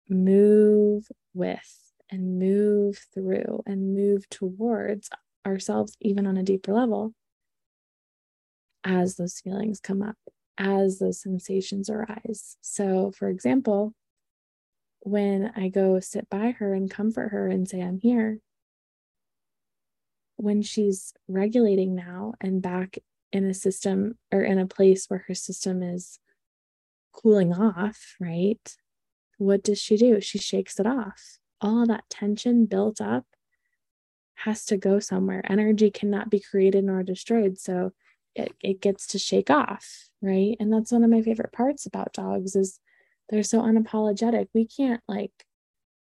move 0.09 1.09
with 1.33 1.81
and 2.11 2.39
move 2.39 2.99
through 3.13 3.63
and 3.67 3.95
move 3.95 4.29
towards 4.29 5.11
ourselves, 5.47 5.97
even 6.01 6.27
on 6.27 6.37
a 6.37 6.43
deeper 6.43 6.73
level, 6.73 7.15
as 8.85 9.17
those 9.17 9.41
feelings 9.41 9.81
come 9.81 10.03
up, 10.03 10.17
as 10.59 10.99
those 10.99 11.21
sensations 11.21 11.89
arise. 11.89 12.57
So, 12.61 13.11
for 13.17 13.29
example, 13.29 13.95
when 15.01 15.53
I 15.57 15.69
go 15.69 16.01
sit 16.01 16.29
by 16.31 16.53
her 16.53 16.73
and 16.75 16.91
comfort 16.91 17.31
her 17.31 17.49
and 17.49 17.69
say, 17.69 17.81
I'm 17.81 17.99
here, 17.99 18.39
when 20.37 20.63
she's 20.63 21.13
regulating 21.29 21.95
now 21.95 22.35
and 22.41 22.61
back 22.61 22.99
in 23.33 23.45
a 23.45 23.55
system 23.55 24.19
or 24.33 24.43
in 24.43 24.59
a 24.59 24.67
place 24.67 25.07
where 25.07 25.25
her 25.29 25.35
system 25.35 25.83
is 25.83 26.19
cooling 27.15 27.53
off, 27.53 28.17
right? 28.21 28.77
What 29.39 29.63
does 29.63 29.81
she 29.81 29.97
do? 29.97 30.21
She 30.21 30.39
shakes 30.39 30.79
it 30.79 30.87
off. 30.87 31.39
All 31.61 31.87
that 31.87 32.05
tension 32.11 32.67
built 32.67 33.01
up 33.01 33.25
has 34.35 34.65
to 34.67 34.77
go 34.77 34.99
somewhere. 34.99 35.43
Energy 35.49 35.91
cannot 35.91 36.29
be 36.29 36.41
created 36.41 36.85
nor 36.85 37.03
destroyed. 37.03 37.59
So 37.59 37.93
it, 38.35 38.53
it 38.61 38.81
gets 38.81 39.07
to 39.09 39.19
shake 39.19 39.51
off, 39.51 40.09
right? 40.21 40.57
And 40.61 40.73
that's 40.73 40.93
one 40.93 41.05
of 41.05 41.11
my 41.11 41.23
favorite 41.23 41.53
parts 41.53 41.87
about 41.87 42.13
dogs 42.13 42.57
is 42.57 42.81
they're 43.29 43.43
so 43.43 43.63
unapologetic. 43.63 44.49
We 44.53 44.67
can't 44.67 45.01
like 45.09 45.33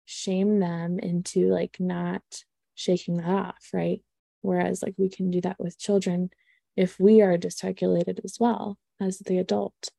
shame 0.06 0.60
them 0.60 0.98
into 1.00 1.50
like 1.50 1.78
not 1.80 2.24
shaking 2.76 3.18
that 3.18 3.30
off, 3.30 3.70
right? 3.74 4.02
Whereas, 4.42 4.82
like, 4.82 4.96
we 4.98 5.10
can 5.10 5.30
do 5.30 5.42
that 5.42 5.60
with 5.60 5.78
children 5.78 6.32
if 6.76 7.00
we 7.00 7.22
are 7.22 7.38
dysregulated 7.38 8.24
as 8.24 8.38
well 8.40 8.78
as 9.00 9.20
the 9.20 9.38
adult. 9.38 9.90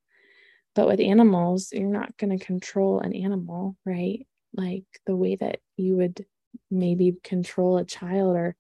But 0.74 0.86
with 0.86 1.00
animals, 1.00 1.68
you're 1.72 1.88
not 1.88 2.16
going 2.16 2.36
to 2.36 2.44
control 2.44 3.00
an 3.00 3.14
animal, 3.14 3.76
right? 3.84 4.26
Like 4.54 4.84
the 5.06 5.16
way 5.16 5.36
that 5.36 5.60
you 5.76 5.96
would 5.96 6.24
maybe 6.70 7.16
control 7.22 7.78
a 7.78 7.84
child 7.84 8.36
or 8.36 8.56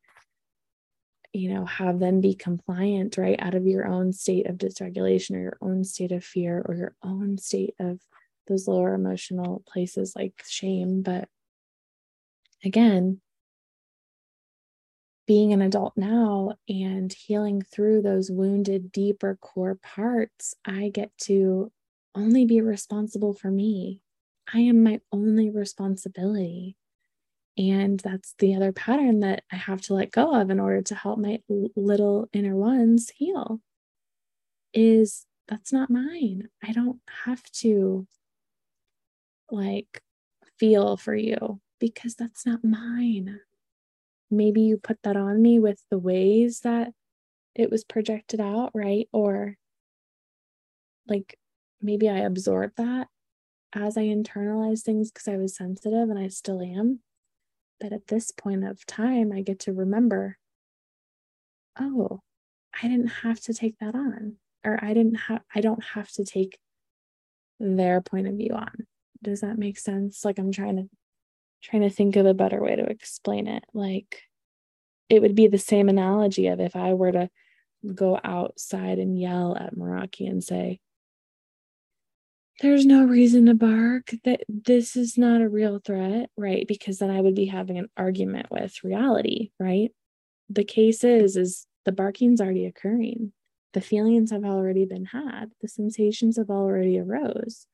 you 1.32 1.48
know 1.52 1.64
have 1.64 1.98
them 1.98 2.20
be 2.20 2.34
compliant 2.34 3.16
right 3.16 3.40
out 3.40 3.54
of 3.54 3.66
your 3.66 3.86
own 3.86 4.12
state 4.12 4.46
of 4.46 4.56
dysregulation 4.56 5.34
or 5.36 5.40
your 5.40 5.58
own 5.60 5.84
state 5.84 6.12
of 6.12 6.24
fear 6.24 6.62
or 6.66 6.74
your 6.74 6.94
own 7.02 7.38
state 7.38 7.74
of 7.80 8.00
those 8.46 8.68
lower 8.68 8.94
emotional 8.94 9.62
places 9.66 10.14
like 10.14 10.42
shame 10.46 11.02
but 11.02 11.28
again 12.64 13.20
being 15.26 15.52
an 15.52 15.62
adult 15.62 15.96
now 15.96 16.52
and 16.68 17.12
healing 17.12 17.62
through 17.62 18.02
those 18.02 18.30
wounded 18.30 18.92
deeper 18.92 19.38
core 19.40 19.78
parts 19.82 20.54
i 20.66 20.90
get 20.90 21.10
to 21.16 21.70
only 22.14 22.44
be 22.44 22.60
responsible 22.60 23.32
for 23.32 23.50
me 23.50 24.00
i 24.52 24.58
am 24.58 24.82
my 24.82 25.00
only 25.12 25.50
responsibility 25.50 26.76
and 27.58 28.00
that's 28.00 28.34
the 28.38 28.54
other 28.54 28.72
pattern 28.72 29.20
that 29.20 29.42
I 29.52 29.56
have 29.56 29.82
to 29.82 29.94
let 29.94 30.10
go 30.10 30.34
of 30.34 30.50
in 30.50 30.58
order 30.58 30.82
to 30.82 30.94
help 30.94 31.18
my 31.18 31.40
little 31.76 32.28
inner 32.32 32.56
ones 32.56 33.10
heal. 33.14 33.60
Is 34.72 35.26
that's 35.48 35.72
not 35.72 35.90
mine. 35.90 36.48
I 36.64 36.72
don't 36.72 37.00
have 37.24 37.42
to 37.60 38.06
like 39.50 40.02
feel 40.58 40.96
for 40.96 41.14
you 41.14 41.60
because 41.78 42.14
that's 42.14 42.46
not 42.46 42.64
mine. 42.64 43.40
Maybe 44.30 44.62
you 44.62 44.78
put 44.78 45.02
that 45.02 45.16
on 45.16 45.42
me 45.42 45.58
with 45.58 45.82
the 45.90 45.98
ways 45.98 46.60
that 46.60 46.92
it 47.54 47.70
was 47.70 47.84
projected 47.84 48.40
out, 48.40 48.70
right? 48.72 49.08
Or 49.12 49.58
like 51.06 51.38
maybe 51.82 52.08
I 52.08 52.18
absorbed 52.18 52.76
that 52.76 53.08
as 53.74 53.96
I 53.96 54.02
internalized 54.02 54.82
things 54.82 55.10
because 55.10 55.28
I 55.28 55.36
was 55.36 55.56
sensitive 55.56 56.08
and 56.08 56.18
I 56.18 56.28
still 56.28 56.60
am. 56.60 57.00
But 57.80 57.92
at 57.92 58.06
this 58.06 58.30
point 58.30 58.64
of 58.64 58.86
time, 58.86 59.32
I 59.32 59.42
get 59.42 59.60
to 59.60 59.72
remember 59.72 60.38
oh, 61.80 62.20
I 62.82 62.88
didn't 62.88 63.08
have 63.08 63.40
to 63.42 63.54
take 63.54 63.78
that 63.78 63.94
on, 63.94 64.36
or 64.64 64.78
I 64.82 64.94
didn't 64.94 65.14
have, 65.14 65.42
I 65.54 65.60
don't 65.60 65.82
have 65.94 66.10
to 66.12 66.24
take 66.24 66.58
their 67.58 68.00
point 68.00 68.26
of 68.26 68.34
view 68.34 68.52
on. 68.54 68.86
Does 69.22 69.40
that 69.40 69.58
make 69.58 69.78
sense? 69.78 70.24
Like 70.24 70.38
I'm 70.38 70.52
trying 70.52 70.76
to 70.76 70.88
trying 71.62 71.82
to 71.82 71.90
think 71.90 72.16
of 72.16 72.26
a 72.26 72.34
better 72.34 72.60
way 72.60 72.74
to 72.74 72.84
explain 72.84 73.46
it. 73.46 73.64
Like 73.72 74.22
it 75.08 75.22
would 75.22 75.34
be 75.34 75.46
the 75.46 75.58
same 75.58 75.88
analogy 75.88 76.48
of 76.48 76.60
if 76.60 76.74
I 76.74 76.94
were 76.94 77.12
to 77.12 77.30
go 77.94 78.18
outside 78.22 78.98
and 78.98 79.18
yell 79.18 79.56
at 79.56 79.76
Meraki 79.76 80.28
and 80.28 80.42
say, 80.42 80.80
there's 82.62 82.86
no 82.86 83.04
reason 83.04 83.46
to 83.46 83.54
bark 83.54 84.12
that 84.22 84.40
this 84.48 84.94
is 84.94 85.18
not 85.18 85.40
a 85.42 85.48
real 85.48 85.80
threat 85.84 86.30
right? 86.36 86.66
Because 86.66 86.98
then 86.98 87.10
i 87.10 87.20
would 87.20 87.34
be 87.34 87.46
having 87.46 87.76
an 87.76 87.88
argument 87.96 88.46
with 88.50 88.84
reality 88.84 89.50
right? 89.58 89.90
The 90.48 90.64
case 90.64 91.04
is 91.04 91.36
is 91.36 91.66
the 91.84 91.92
barking's 91.92 92.40
already 92.40 92.66
occurring. 92.66 93.32
The 93.72 93.80
feelings 93.80 94.30
have 94.30 94.44
already 94.44 94.84
been 94.84 95.06
had. 95.06 95.50
The 95.60 95.68
sensations 95.68 96.36
have 96.36 96.50
already 96.50 96.98
arose. 97.00 97.66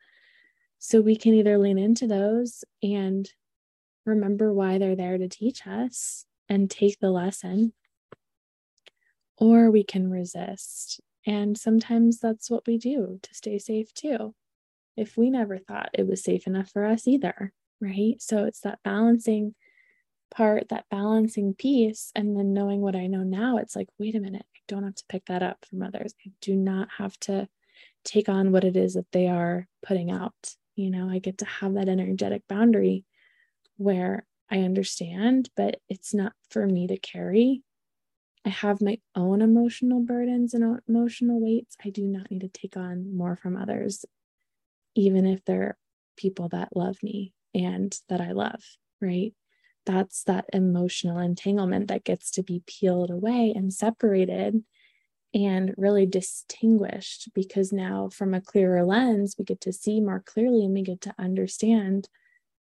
So 0.78 1.00
we 1.00 1.16
can 1.16 1.34
either 1.34 1.58
lean 1.58 1.78
into 1.78 2.06
those 2.06 2.64
and 2.82 3.28
remember 4.06 4.54
why 4.54 4.78
they're 4.78 4.96
there 4.96 5.18
to 5.18 5.28
teach 5.28 5.66
us 5.66 6.24
and 6.48 6.70
take 6.70 6.98
the 6.98 7.10
lesson 7.10 7.74
or 9.36 9.70
we 9.70 9.84
can 9.84 10.10
resist. 10.10 11.00
And 11.26 11.58
sometimes 11.58 12.20
that's 12.20 12.48
what 12.48 12.66
we 12.66 12.78
do 12.78 13.18
to 13.22 13.34
stay 13.34 13.58
safe 13.58 13.92
too 13.92 14.34
if 14.98 15.16
we 15.16 15.30
never 15.30 15.58
thought 15.58 15.90
it 15.94 16.06
was 16.06 16.22
safe 16.22 16.46
enough 16.46 16.70
for 16.70 16.84
us 16.84 17.06
either, 17.06 17.52
right? 17.80 18.16
So 18.18 18.44
it's 18.44 18.60
that 18.60 18.80
balancing 18.82 19.54
part, 20.30 20.68
that 20.68 20.86
balancing 20.90 21.54
piece, 21.54 22.10
and 22.14 22.36
then 22.36 22.52
knowing 22.52 22.80
what 22.80 22.96
I 22.96 23.06
know 23.06 23.22
now, 23.22 23.58
it's 23.58 23.76
like, 23.76 23.88
wait 23.98 24.14
a 24.14 24.20
minute, 24.20 24.44
I 24.54 24.58
don't 24.66 24.84
have 24.84 24.96
to 24.96 25.04
pick 25.08 25.26
that 25.26 25.42
up 25.42 25.64
from 25.68 25.82
others. 25.82 26.14
I 26.26 26.32
do 26.40 26.54
not 26.56 26.88
have 26.98 27.18
to 27.20 27.48
take 28.04 28.28
on 28.28 28.52
what 28.52 28.64
it 28.64 28.76
is 28.76 28.94
that 28.94 29.10
they 29.12 29.28
are 29.28 29.68
putting 29.86 30.10
out. 30.10 30.56
You 30.74 30.90
know, 30.90 31.08
I 31.08 31.18
get 31.18 31.38
to 31.38 31.44
have 31.44 31.74
that 31.74 31.88
energetic 31.88 32.42
boundary 32.48 33.04
where 33.76 34.26
I 34.50 34.60
understand, 34.60 35.50
but 35.56 35.80
it's 35.88 36.12
not 36.12 36.32
for 36.50 36.66
me 36.66 36.86
to 36.88 36.98
carry. 36.98 37.62
I 38.44 38.50
have 38.50 38.80
my 38.80 38.98
own 39.14 39.42
emotional 39.42 40.00
burdens 40.00 40.54
and 40.54 40.80
emotional 40.88 41.40
weights. 41.40 41.76
I 41.84 41.90
do 41.90 42.04
not 42.06 42.30
need 42.30 42.40
to 42.40 42.48
take 42.48 42.76
on 42.76 43.14
more 43.16 43.36
from 43.36 43.56
others 43.56 44.04
even 44.98 45.26
if 45.26 45.44
they're 45.44 45.78
people 46.16 46.48
that 46.48 46.74
love 46.76 46.96
me 47.02 47.32
and 47.54 47.96
that 48.08 48.20
I 48.20 48.32
love, 48.32 48.62
right? 49.00 49.32
That's 49.86 50.24
that 50.24 50.46
emotional 50.52 51.18
entanglement 51.18 51.88
that 51.88 52.04
gets 52.04 52.32
to 52.32 52.42
be 52.42 52.62
peeled 52.66 53.10
away 53.10 53.52
and 53.54 53.72
separated 53.72 54.62
and 55.32 55.74
really 55.76 56.06
distinguished 56.06 57.28
because 57.34 57.72
now, 57.72 58.08
from 58.08 58.34
a 58.34 58.40
clearer 58.40 58.84
lens, 58.84 59.36
we 59.38 59.44
get 59.44 59.60
to 59.62 59.72
see 59.72 60.00
more 60.00 60.22
clearly 60.24 60.64
and 60.64 60.74
we 60.74 60.82
get 60.82 61.00
to 61.02 61.14
understand 61.18 62.08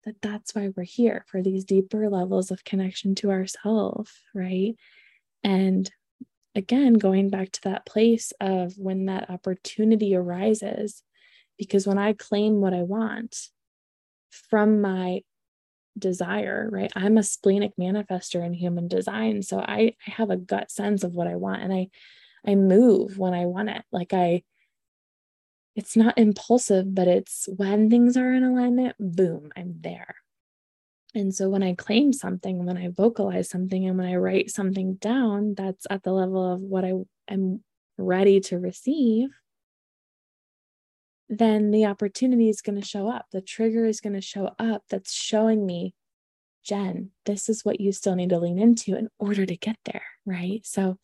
that 0.06 0.22
that's 0.22 0.54
why 0.54 0.70
we're 0.76 0.84
here 0.84 1.26
for 1.28 1.42
these 1.42 1.64
deeper 1.64 2.10
levels 2.10 2.52
of 2.52 2.64
connection 2.64 3.16
to 3.16 3.32
ourselves, 3.32 4.12
right? 4.34 4.76
And 5.44 5.90
again, 6.56 6.94
going 6.94 7.30
back 7.30 7.52
to 7.54 7.62
that 7.64 7.86
place 7.86 8.34
of 8.40 8.78
when 8.78 9.06
that 9.06 9.30
opportunity 9.30 10.16
arises 10.16 11.04
because 11.62 11.86
when 11.86 12.00
I 12.00 12.14
claim 12.14 12.60
what 12.60 12.74
I 12.74 12.82
want 12.82 13.38
from 14.32 14.82
my 14.82 15.22
desire, 15.96 16.68
right? 16.72 16.92
I'm 16.96 17.20
a 17.20 17.24
splenic 17.24 17.74
manifester 17.80 18.44
in 18.44 18.56
human 18.56 18.88
design. 18.88 19.44
So 19.44 19.60
I, 19.60 19.94
I 20.08 20.12
have 20.12 20.32
a 20.32 20.38
gut 20.38 20.72
sense 20.72 21.04
of 21.04 21.14
what 21.14 21.28
I 21.28 21.36
want 21.36 21.62
and 21.62 21.72
I 21.72 21.90
I 22.48 22.56
move 22.56 23.20
when 23.20 23.36
I 23.36 23.46
want 23.46 23.70
it. 23.70 23.84
Like 23.92 24.12
I 24.12 24.42
it's 25.76 25.96
not 25.96 26.18
impulsive, 26.18 26.96
but 26.96 27.08
it's 27.08 27.48
when 27.56 27.92
things 27.92 28.18
are 28.18 28.34
in 28.34 28.44
alignment, 28.44 28.96
boom, 29.00 29.52
I'm 29.56 29.76
there. 29.82 30.16
And 31.14 31.32
so 31.32 31.48
when 31.48 31.62
I 31.62 31.76
claim 31.76 32.12
something, 32.12 32.66
when 32.66 32.76
I 32.76 32.88
vocalize 32.88 33.52
something, 33.52 33.86
and 33.86 34.00
when 34.00 34.08
I 34.08 34.16
write 34.16 34.50
something 34.50 34.96
down, 34.96 35.54
that's 35.56 35.86
at 35.92 36.02
the 36.02 36.12
level 36.12 36.54
of 36.54 36.62
what 36.62 36.86
I 36.86 36.94
am 37.28 37.64
ready 38.00 38.40
to 38.40 38.58
receive 38.58 39.30
then 41.32 41.72
the 41.72 41.86
opportunity 41.86 42.50
is 42.50 42.62
going 42.62 42.80
to 42.80 42.86
show 42.86 43.08
up. 43.08 43.28
The 43.32 43.42
trigger 43.42 43.86
is 43.86 44.02
going 44.02 44.14
to 44.14 44.22
show 44.22 44.52
up 44.60 44.84
that's 44.90 45.14
showing 45.14 45.66
me, 45.66 45.96
Jen, 46.64 47.12
this 47.26 47.48
is 47.48 47.64
what 47.64 47.80
you 47.80 47.94
still 47.94 48.16
need 48.16 48.30
to 48.30 48.40
lean 48.40 48.60
into 48.60 48.98
in 48.98 49.08
order 49.18 49.46
to 49.46 49.56
get 49.56 49.78
there. 49.86 50.04
Right. 50.26 50.60
So 50.66 50.98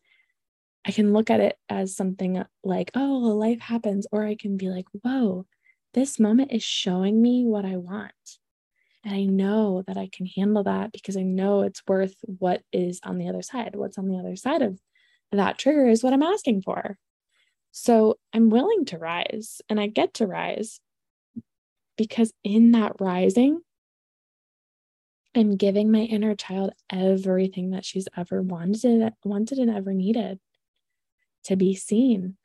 I 0.86 0.92
can 0.92 1.14
look 1.14 1.30
at 1.30 1.40
it 1.40 1.56
as 1.70 1.96
something 1.96 2.44
like, 2.62 2.90
oh, 2.94 3.18
life 3.38 3.60
happens. 3.60 4.06
Or 4.12 4.26
I 4.26 4.34
can 4.34 4.58
be 4.58 4.68
like, 4.68 4.84
whoa, 4.92 5.46
this 5.94 6.20
moment 6.20 6.52
is 6.52 6.62
showing 6.62 7.22
me 7.22 7.46
what 7.46 7.64
I 7.64 7.76
want. 7.76 8.12
And 9.04 9.14
I 9.14 9.24
know 9.24 9.82
that 9.86 9.96
I 9.96 10.10
can 10.12 10.26
handle 10.26 10.64
that 10.64 10.92
because 10.92 11.16
I 11.16 11.22
know 11.22 11.62
it's 11.62 11.82
worth 11.88 12.16
what 12.22 12.62
is 12.70 13.00
on 13.02 13.16
the 13.16 13.28
other 13.28 13.42
side. 13.42 13.76
What's 13.76 13.96
on 13.96 14.08
the 14.08 14.18
other 14.18 14.36
side 14.36 14.60
of 14.60 14.78
that 15.32 15.56
trigger 15.56 15.86
is 15.86 16.02
what 16.02 16.12
I'm 16.12 16.22
asking 16.22 16.62
for. 16.62 16.98
So 17.80 18.18
I'm 18.32 18.50
willing 18.50 18.86
to 18.86 18.98
rise 18.98 19.62
and 19.68 19.78
I 19.78 19.86
get 19.86 20.14
to 20.14 20.26
rise 20.26 20.80
because 21.96 22.32
in 22.42 22.72
that 22.72 22.96
rising, 22.98 23.60
I'm 25.32 25.56
giving 25.56 25.92
my 25.92 26.00
inner 26.00 26.34
child 26.34 26.72
everything 26.90 27.70
that 27.70 27.84
she's 27.84 28.08
ever 28.16 28.42
wanted, 28.42 29.12
wanted 29.24 29.58
and 29.58 29.70
ever 29.70 29.94
needed 29.94 30.40
to 31.44 31.54
be 31.54 31.76
seen, 31.76 32.36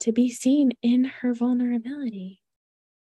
to 0.00 0.12
be 0.12 0.28
seen 0.28 0.72
in 0.82 1.04
her 1.04 1.32
vulnerability, 1.32 2.42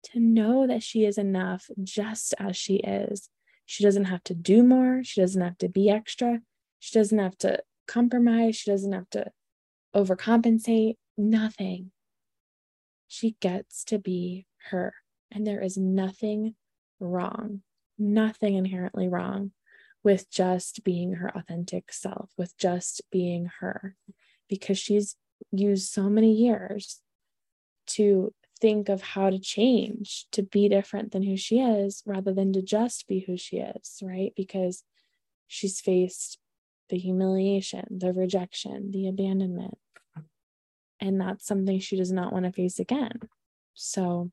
to 0.04 0.18
know 0.18 0.66
that 0.66 0.82
she 0.82 1.04
is 1.04 1.18
enough 1.18 1.68
just 1.82 2.32
as 2.38 2.56
she 2.56 2.76
is. 2.76 3.28
She 3.66 3.84
doesn't 3.84 4.06
have 4.06 4.24
to 4.24 4.34
do 4.34 4.62
more. 4.62 5.04
She 5.04 5.20
doesn't 5.20 5.42
have 5.42 5.58
to 5.58 5.68
be 5.68 5.90
extra. 5.90 6.40
She 6.78 6.98
doesn't 6.98 7.18
have 7.18 7.36
to 7.38 7.62
compromise. 7.86 8.56
She 8.56 8.70
doesn't 8.70 8.92
have 8.92 9.10
to 9.10 9.30
overcompensate 9.94 10.96
nothing. 11.16 11.90
She 13.08 13.36
gets 13.40 13.84
to 13.84 13.98
be 13.98 14.46
her. 14.70 14.94
And 15.30 15.46
there 15.46 15.62
is 15.62 15.76
nothing 15.76 16.54
wrong, 17.00 17.62
nothing 17.98 18.54
inherently 18.54 19.08
wrong 19.08 19.52
with 20.04 20.30
just 20.30 20.84
being 20.84 21.14
her 21.14 21.30
authentic 21.36 21.92
self, 21.92 22.30
with 22.36 22.56
just 22.58 23.02
being 23.10 23.50
her, 23.60 23.96
because 24.48 24.78
she's 24.78 25.16
used 25.52 25.90
so 25.92 26.08
many 26.10 26.32
years 26.32 27.00
to 27.86 28.34
think 28.60 28.88
of 28.88 29.02
how 29.02 29.30
to 29.30 29.38
change, 29.38 30.26
to 30.32 30.42
be 30.42 30.68
different 30.68 31.12
than 31.12 31.22
who 31.22 31.36
she 31.36 31.60
is, 31.60 32.02
rather 32.06 32.32
than 32.32 32.52
to 32.52 32.62
just 32.62 33.06
be 33.08 33.20
who 33.20 33.36
she 33.36 33.58
is, 33.58 33.98
right? 34.02 34.32
Because 34.36 34.84
she's 35.46 35.80
faced 35.80 36.38
the 36.88 36.98
humiliation, 36.98 37.86
the 37.90 38.12
rejection, 38.12 38.90
the 38.90 39.08
abandonment. 39.08 39.78
And 41.02 41.20
that's 41.20 41.44
something 41.44 41.80
she 41.80 41.96
does 41.96 42.12
not 42.12 42.32
want 42.32 42.44
to 42.44 42.52
face 42.52 42.78
again. 42.78 43.18
So, 43.74 44.30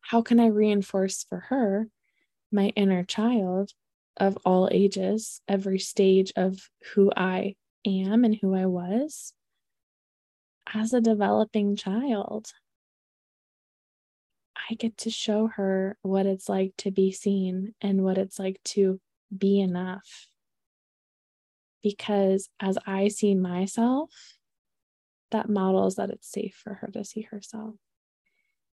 how 0.00 0.22
can 0.22 0.40
I 0.40 0.46
reinforce 0.46 1.22
for 1.22 1.40
her 1.50 1.88
my 2.50 2.72
inner 2.74 3.04
child 3.04 3.72
of 4.16 4.38
all 4.46 4.70
ages, 4.72 5.42
every 5.46 5.78
stage 5.78 6.32
of 6.34 6.70
who 6.94 7.12
I 7.14 7.56
am 7.84 8.24
and 8.24 8.34
who 8.40 8.54
I 8.54 8.64
was 8.64 9.34
as 10.72 10.94
a 10.94 11.00
developing 11.02 11.76
child? 11.76 12.50
I 14.70 14.74
get 14.76 14.96
to 14.98 15.10
show 15.10 15.48
her 15.48 15.98
what 16.00 16.24
it's 16.24 16.48
like 16.48 16.72
to 16.78 16.90
be 16.90 17.12
seen 17.12 17.74
and 17.82 18.02
what 18.02 18.16
it's 18.16 18.38
like 18.38 18.62
to 18.64 18.98
be 19.36 19.60
enough. 19.60 20.28
Because 21.82 22.48
as 22.60 22.78
I 22.86 23.08
see 23.08 23.34
myself, 23.34 24.37
that 25.30 25.48
models 25.48 25.96
that 25.96 26.10
it's 26.10 26.30
safe 26.30 26.54
for 26.62 26.74
her 26.74 26.88
to 26.88 27.04
see 27.04 27.22
herself. 27.22 27.74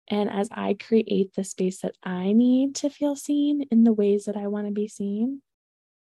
And 0.08 0.30
as 0.30 0.50
I 0.52 0.74
create 0.74 1.34
the 1.34 1.44
space 1.44 1.80
that 1.82 1.96
I 2.04 2.34
need 2.34 2.76
to 2.76 2.90
feel 2.90 3.16
seen 3.16 3.64
in 3.72 3.84
the 3.84 3.94
ways 3.94 4.26
that 4.26 4.36
I 4.36 4.48
want 4.48 4.68
to 4.68 4.74
be 4.74 4.88
seen, 4.88 5.42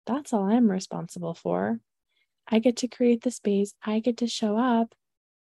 that's 0.05 0.33
all 0.33 0.43
I'm 0.43 0.71
responsible 0.71 1.33
for. 1.33 1.79
I 2.47 2.59
get 2.59 2.77
to 2.77 2.87
create 2.87 3.21
the 3.21 3.31
space, 3.31 3.73
I 3.83 3.99
get 3.99 4.17
to 4.17 4.27
show 4.27 4.57
up, 4.57 4.95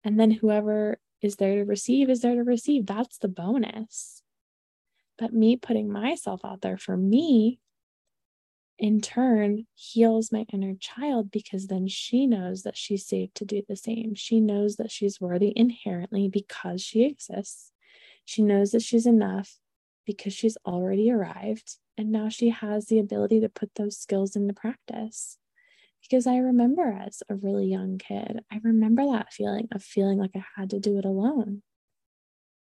and 0.04 0.20
then 0.20 0.32
whoever 0.32 1.00
is 1.22 1.36
there 1.36 1.56
to 1.56 1.64
receive 1.64 2.10
is 2.10 2.22
there 2.22 2.36
to 2.36 2.44
receive. 2.44 2.86
That's 2.86 3.18
the 3.18 3.28
bonus. 3.28 4.22
But 5.18 5.34
me 5.34 5.58
putting 5.58 5.92
myself 5.92 6.42
out 6.44 6.62
there 6.62 6.78
for 6.78 6.96
me 6.96 7.60
in 8.80 9.02
turn 9.02 9.68
heals 9.76 10.32
my 10.32 10.46
inner 10.54 10.74
child 10.80 11.30
because 11.30 11.68
then 11.68 11.88
she 11.88 12.26
knows 12.26 12.64
that 12.64 12.78
she's 12.78 13.06
safe 13.06 13.34
to 13.36 13.46
do 13.46 13.62
the 13.68 13.76
same. 13.76 14.16
She 14.16 14.40
knows 14.40 14.78
that 14.78 14.90
she's 14.90 15.20
worthy 15.20 15.52
inherently 15.56 16.30
because 16.30 16.82
she 16.82 17.04
exists. 17.04 17.72
She 18.24 18.42
knows 18.42 18.72
that 18.72 18.82
she's 18.82 19.06
enough 19.06 19.58
because 20.06 20.34
she's 20.34 20.58
already 20.66 21.12
arrived. 21.12 21.78
And 21.98 22.12
now 22.12 22.30
she 22.30 22.50
has 22.50 22.86
the 22.86 23.00
ability 23.00 23.42
to 23.42 23.50
put 23.50 23.76
those 23.76 23.98
skills 23.98 24.36
into 24.36 24.54
practice. 24.54 25.38
Because 26.02 26.26
I 26.26 26.38
remember 26.38 26.98
as 27.06 27.22
a 27.28 27.36
really 27.36 27.68
young 27.68 27.98
kid, 27.98 28.40
I 28.50 28.62
remember 28.64 29.06
that 29.06 29.34
feeling 29.34 29.68
of 29.74 29.84
feeling 29.84 30.18
like 30.18 30.32
I 30.36 30.44
had 30.56 30.70
to 30.70 30.80
do 30.80 30.98
it 30.98 31.04
alone 31.04 31.64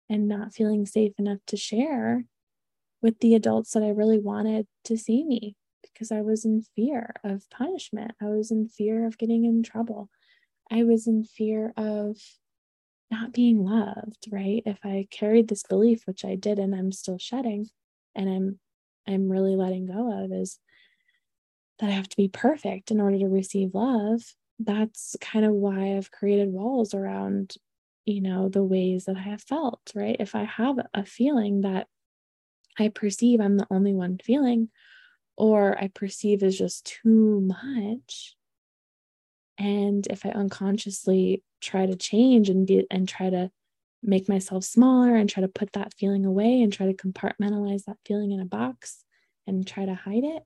and 0.09 0.27
not 0.27 0.53
feeling 0.55 0.87
safe 0.87 1.13
enough 1.19 1.37
to 1.47 1.57
share 1.57 2.25
with 3.03 3.19
the 3.19 3.35
adults 3.35 3.71
that 3.73 3.83
I 3.83 3.89
really 3.89 4.19
wanted 4.19 4.65
to 4.85 4.97
see 4.97 5.23
me 5.23 5.55
because 5.81 6.11
I 6.11 6.21
was 6.21 6.45
in 6.45 6.63
fear 6.75 7.13
of 7.23 7.49
punishment. 7.49 8.11
I 8.21 8.25
was 8.25 8.51
in 8.51 8.67
fear 8.67 9.05
of 9.05 9.17
getting 9.17 9.45
in 9.45 9.63
trouble. 9.63 10.09
I 10.71 10.83
was 10.83 11.07
in 11.07 11.23
fear 11.23 11.73
of 11.77 12.17
not 13.11 13.33
being 13.33 13.63
loved, 13.63 14.27
right? 14.31 14.63
If 14.65 14.79
I 14.83 15.07
carried 15.11 15.47
this 15.47 15.63
belief, 15.63 16.03
which 16.05 16.23
I 16.23 16.35
did 16.35 16.59
and 16.59 16.73
I'm 16.73 16.91
still 16.91 17.17
shedding 17.17 17.69
and 18.15 18.29
I'm 18.29 18.59
I'm 19.07 19.29
really 19.29 19.55
letting 19.55 19.87
go 19.87 20.23
of 20.23 20.31
is 20.31 20.59
that 21.79 21.89
I 21.89 21.93
have 21.93 22.07
to 22.07 22.17
be 22.17 22.27
perfect 22.27 22.91
in 22.91 23.01
order 23.01 23.17
to 23.17 23.27
receive 23.27 23.73
love. 23.73 24.21
That's 24.59 25.15
kind 25.19 25.43
of 25.43 25.53
why 25.53 25.97
I've 25.97 26.11
created 26.11 26.49
walls 26.49 26.93
around, 26.93 27.55
you 28.05 28.21
know, 28.21 28.47
the 28.47 28.63
ways 28.63 29.05
that 29.05 29.17
I 29.17 29.21
have 29.21 29.41
felt, 29.41 29.81
right? 29.95 30.15
If 30.19 30.35
I 30.35 30.43
have 30.43 30.77
a 30.93 31.03
feeling 31.03 31.61
that 31.61 31.87
I 32.79 32.89
perceive 32.89 33.41
I'm 33.41 33.57
the 33.57 33.67
only 33.71 33.93
one 33.93 34.19
feeling, 34.23 34.69
or 35.37 35.77
I 35.77 35.87
perceive 35.87 36.43
as 36.43 36.57
just 36.57 36.85
too 36.85 37.41
much. 37.41 38.35
And 39.57 40.07
if 40.07 40.25
I 40.25 40.29
unconsciously 40.29 41.43
try 41.61 41.85
to 41.85 41.95
change 41.95 42.49
and 42.49 42.65
be 42.65 42.85
and 42.89 43.07
try 43.07 43.29
to 43.29 43.51
make 44.03 44.27
myself 44.27 44.63
smaller 44.63 45.15
and 45.15 45.29
try 45.29 45.41
to 45.41 45.47
put 45.47 45.73
that 45.73 45.93
feeling 45.97 46.25
away 46.25 46.61
and 46.61 46.73
try 46.73 46.87
to 46.87 46.93
compartmentalize 46.93 47.85
that 47.85 47.97
feeling 48.05 48.31
in 48.31 48.39
a 48.39 48.45
box 48.45 49.03
and 49.45 49.67
try 49.67 49.85
to 49.85 49.93
hide 49.93 50.23
it, 50.23 50.43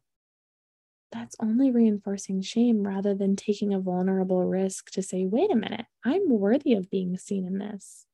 that's 1.12 1.36
only 1.40 1.72
reinforcing 1.72 2.42
shame 2.42 2.86
rather 2.86 3.16
than 3.16 3.38
taking 3.38 3.74
a 3.74 3.80
vulnerable 3.80 4.44
risk 4.44 4.92
to 4.92 5.02
say, 5.02 5.26
wait 5.26 5.52
a 5.52 5.56
minute, 5.56 5.86
I'm 6.04 6.30
worthy 6.30 6.74
of 6.74 6.90
being 6.90 7.18
seen 7.18 7.46
in 7.46 7.58
this. 7.58 8.06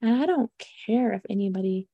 And 0.00 0.14
I 0.14 0.26
don't 0.26 0.50
care 0.86 1.12
if 1.12 1.22
anybody 1.28 1.88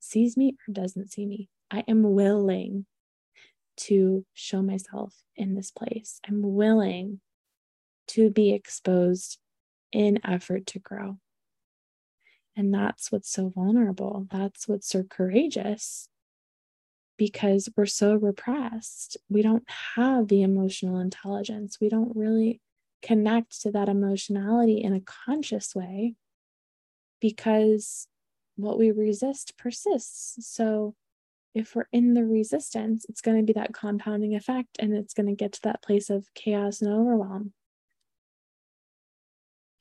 sees 0.00 0.36
me 0.36 0.56
or 0.66 0.72
doesn't 0.72 1.10
see 1.10 1.26
me. 1.26 1.50
I 1.70 1.84
am 1.86 2.02
willing 2.02 2.86
to 3.78 4.24
show 4.34 4.62
myself 4.62 5.14
in 5.36 5.54
this 5.54 5.70
place. 5.70 6.20
I'm 6.26 6.42
willing 6.42 7.20
to 8.08 8.30
be 8.30 8.52
exposed 8.52 9.38
in 9.92 10.20
effort 10.24 10.66
to 10.66 10.78
grow. 10.78 11.18
And 12.56 12.74
that's 12.74 13.12
what's 13.12 13.30
so 13.30 13.50
vulnerable. 13.50 14.26
That's 14.30 14.66
what's 14.66 14.88
so 14.88 15.04
courageous 15.04 16.08
because 17.16 17.68
we're 17.76 17.86
so 17.86 18.14
repressed. 18.14 19.16
We 19.28 19.42
don't 19.42 19.68
have 19.94 20.28
the 20.28 20.42
emotional 20.42 20.98
intelligence. 20.98 21.78
We 21.80 21.88
don't 21.88 22.16
really 22.16 22.60
connect 23.02 23.62
to 23.62 23.70
that 23.72 23.88
emotionality 23.88 24.82
in 24.82 24.92
a 24.92 25.00
conscious 25.00 25.74
way 25.74 26.14
because 27.20 28.08
what 28.56 28.78
we 28.78 28.90
resist 28.90 29.56
persists. 29.56 30.36
So 30.40 30.94
if 31.54 31.74
we're 31.74 31.88
in 31.92 32.14
the 32.14 32.24
resistance, 32.24 33.06
it's 33.08 33.20
going 33.20 33.36
to 33.38 33.42
be 33.42 33.52
that 33.54 33.74
compounding 33.74 34.34
effect 34.34 34.76
and 34.78 34.94
it's 34.94 35.14
going 35.14 35.26
to 35.26 35.34
get 35.34 35.52
to 35.52 35.62
that 35.62 35.82
place 35.82 36.10
of 36.10 36.32
chaos 36.34 36.80
and 36.80 36.92
overwhelm. 36.92 37.52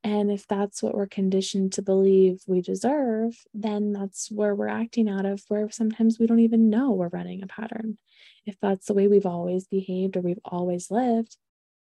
And 0.04 0.32
if 0.32 0.48
that's 0.48 0.82
what 0.82 0.96
we're 0.96 1.08
conditioned 1.08 1.74
to 1.74 1.82
believe 1.82 2.42
we 2.48 2.62
deserve, 2.62 3.36
then 3.54 3.92
that's 3.92 4.32
where 4.32 4.56
we're 4.56 4.70
acting 4.70 5.10
out 5.10 5.26
of, 5.26 5.44
where 5.50 5.70
sometimes 5.70 6.18
we 6.18 6.28
don't 6.28 6.40
even 6.40 6.70
know 6.70 6.92
we're 6.92 7.10
running 7.10 7.44
a 7.44 7.48
pattern. 7.48 7.98
If 8.46 8.58
that's 8.62 8.86
the 8.86 8.94
way 8.94 9.08
we've 9.08 9.26
always 9.26 9.68
behaved 9.68 10.16
or 10.16 10.22
we've 10.22 10.40
always 10.46 10.90
lived, 10.90 11.36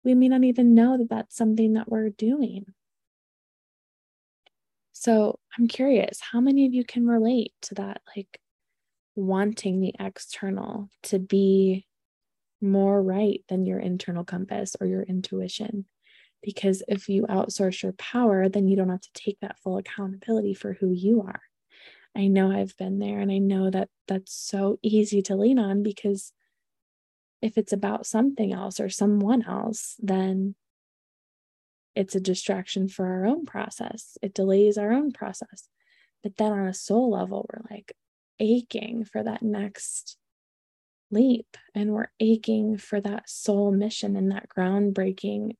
we 0.04 0.16
may 0.16 0.30
not 0.30 0.44
even 0.44 0.74
know 0.74 0.98
that 0.98 1.10
that's 1.10 1.36
something 1.36 1.74
that 1.74 1.90
we're 1.90 2.10
doing. 2.10 2.66
So 4.94 5.38
I'm 5.56 5.68
curious, 5.68 6.20
how 6.32 6.42
many 6.42 6.66
of 6.66 6.74
you 6.74 6.84
can 6.84 7.06
relate 7.06 7.54
to 7.64 7.76
that? 7.76 8.02
Like 8.16 8.40
wanting 9.18 9.82
the 9.82 9.94
external 10.00 10.90
to 11.04 11.20
be 11.20 11.86
more 12.62 13.02
right 13.02 13.44
than 13.50 13.66
your 13.66 13.80
internal 13.80 14.24
compass 14.24 14.76
or 14.80 14.88
your 14.88 15.02
intuition. 15.02 15.86
Because 16.44 16.84
if 16.88 17.10
you 17.10 17.24
outsource 17.24 17.82
your 17.82 17.94
power, 17.94 18.48
then 18.48 18.68
you 18.68 18.78
don't 18.78 18.90
have 18.90 19.02
to 19.02 19.14
take 19.14 19.40
that 19.42 19.60
full 19.60 19.78
accountability 19.78 20.54
for 20.54 20.74
who 20.74 20.92
you 20.92 21.24
are. 21.24 21.42
I 22.16 22.28
know 22.28 22.52
I've 22.52 22.78
been 22.78 23.00
there 23.00 23.20
and 23.20 23.32
I 23.32 23.40
know 23.40 23.70
that 23.70 23.90
that's 24.08 24.34
so 24.34 24.78
easy 24.82 25.22
to 25.24 25.36
lean 25.36 25.60
on 25.60 25.84
because 25.84 26.32
if 27.42 27.58
it's 27.58 27.74
about 27.74 28.06
something 28.06 28.54
else 28.54 28.80
or 28.80 28.90
someone 28.90 29.46
else, 29.48 29.96
then 30.00 30.56
it's 31.96 32.16
a 32.16 32.20
distraction 32.20 32.88
for 32.88 33.06
our 33.08 33.26
own 33.26 33.46
process. 33.46 34.18
It 34.22 34.36
delays 34.36 34.78
our 34.78 34.92
own 34.92 35.12
process. 35.12 35.70
But 36.22 36.38
then 36.38 36.52
on 36.52 36.68
a 36.68 36.74
soul 36.74 37.12
level, 37.12 37.50
we're 37.52 37.76
like 37.76 37.94
aching 38.40 39.06
for 39.06 39.24
that 39.24 39.42
next 39.42 40.18
leap 41.10 41.58
and 41.74 41.92
we're 41.92 42.12
aching 42.20 42.78
for 42.78 43.00
that 43.00 43.30
soul 43.30 43.72
mission 43.72 44.16
and 44.16 44.32
that 44.32 44.48
groundbreaking 44.50 45.52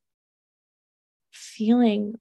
feeling 1.32 2.14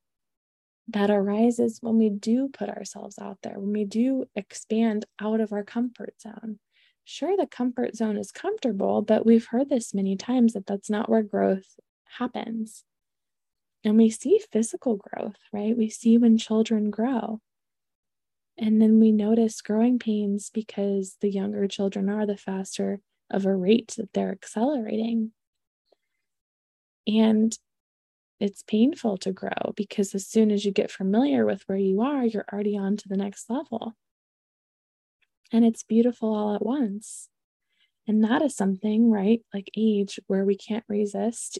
that 0.90 1.10
arises 1.10 1.80
when 1.82 1.98
we 1.98 2.10
do 2.10 2.50
put 2.50 2.70
ourselves 2.70 3.20
out 3.20 3.38
there, 3.44 3.60
when 3.60 3.74
we 3.74 3.84
do 3.84 4.26
expand 4.36 5.06
out 5.20 5.42
of 5.42 5.52
our 5.52 5.64
comfort 5.64 6.16
zone. 6.22 6.60
Sure, 7.04 7.36
the 7.38 7.48
comfort 7.48 7.96
zone 7.96 8.18
is 8.18 8.32
comfortable, 8.32 9.02
but 9.02 9.26
we've 9.26 9.48
heard 9.48 9.70
this 9.70 9.94
many 9.94 10.16
times 10.16 10.54
that 10.54 10.66
that's 10.66 10.90
not 10.90 11.10
where 11.10 11.24
growth 11.24 11.78
happens. 12.18 12.84
And 13.84 13.98
we 13.98 14.10
see 14.10 14.42
physical 14.52 14.96
growth, 14.96 15.38
right? 15.54 15.78
We 15.78 15.90
see 15.90 16.18
when 16.18 16.38
children 16.38 16.90
grow. 16.90 17.42
And 18.58 18.82
then 18.82 19.00
we 19.00 19.12
notice 19.12 19.62
growing 19.62 20.00
pains 20.00 20.50
because 20.52 21.18
the 21.22 21.30
younger 21.30 21.68
children 21.68 22.10
are, 22.10 22.26
the 22.26 22.38
faster 22.38 23.00
of 23.30 23.46
a 23.46 23.56
rate 23.56 23.94
that 23.98 24.14
they're 24.14 24.32
accelerating. 24.32 25.32
And 27.06 27.58
it's 28.40 28.64
painful 28.64 29.18
to 29.18 29.32
grow 29.32 29.74
because 29.76 30.14
as 30.16 30.28
soon 30.28 30.52
as 30.52 30.66
you 30.66 30.72
get 30.72 30.92
familiar 30.92 31.46
with 31.46 31.64
where 31.68 31.78
you 31.78 32.02
are, 32.02 32.26
you're 32.26 32.46
already 32.52 32.78
on 32.78 32.98
to 32.98 33.08
the 33.08 33.18
next 33.18 33.50
level. 33.50 33.96
And 35.52 35.64
it's 35.64 35.84
beautiful 35.84 36.34
all 36.34 36.56
at 36.56 36.66
once. 36.66 37.30
And 38.08 38.24
that 38.24 38.42
is 38.42 38.56
something, 38.56 39.12
right? 39.12 39.42
Like 39.54 39.70
age, 39.78 40.20
where 40.28 40.46
we 40.46 40.56
can't 40.56 40.86
resist 40.88 41.60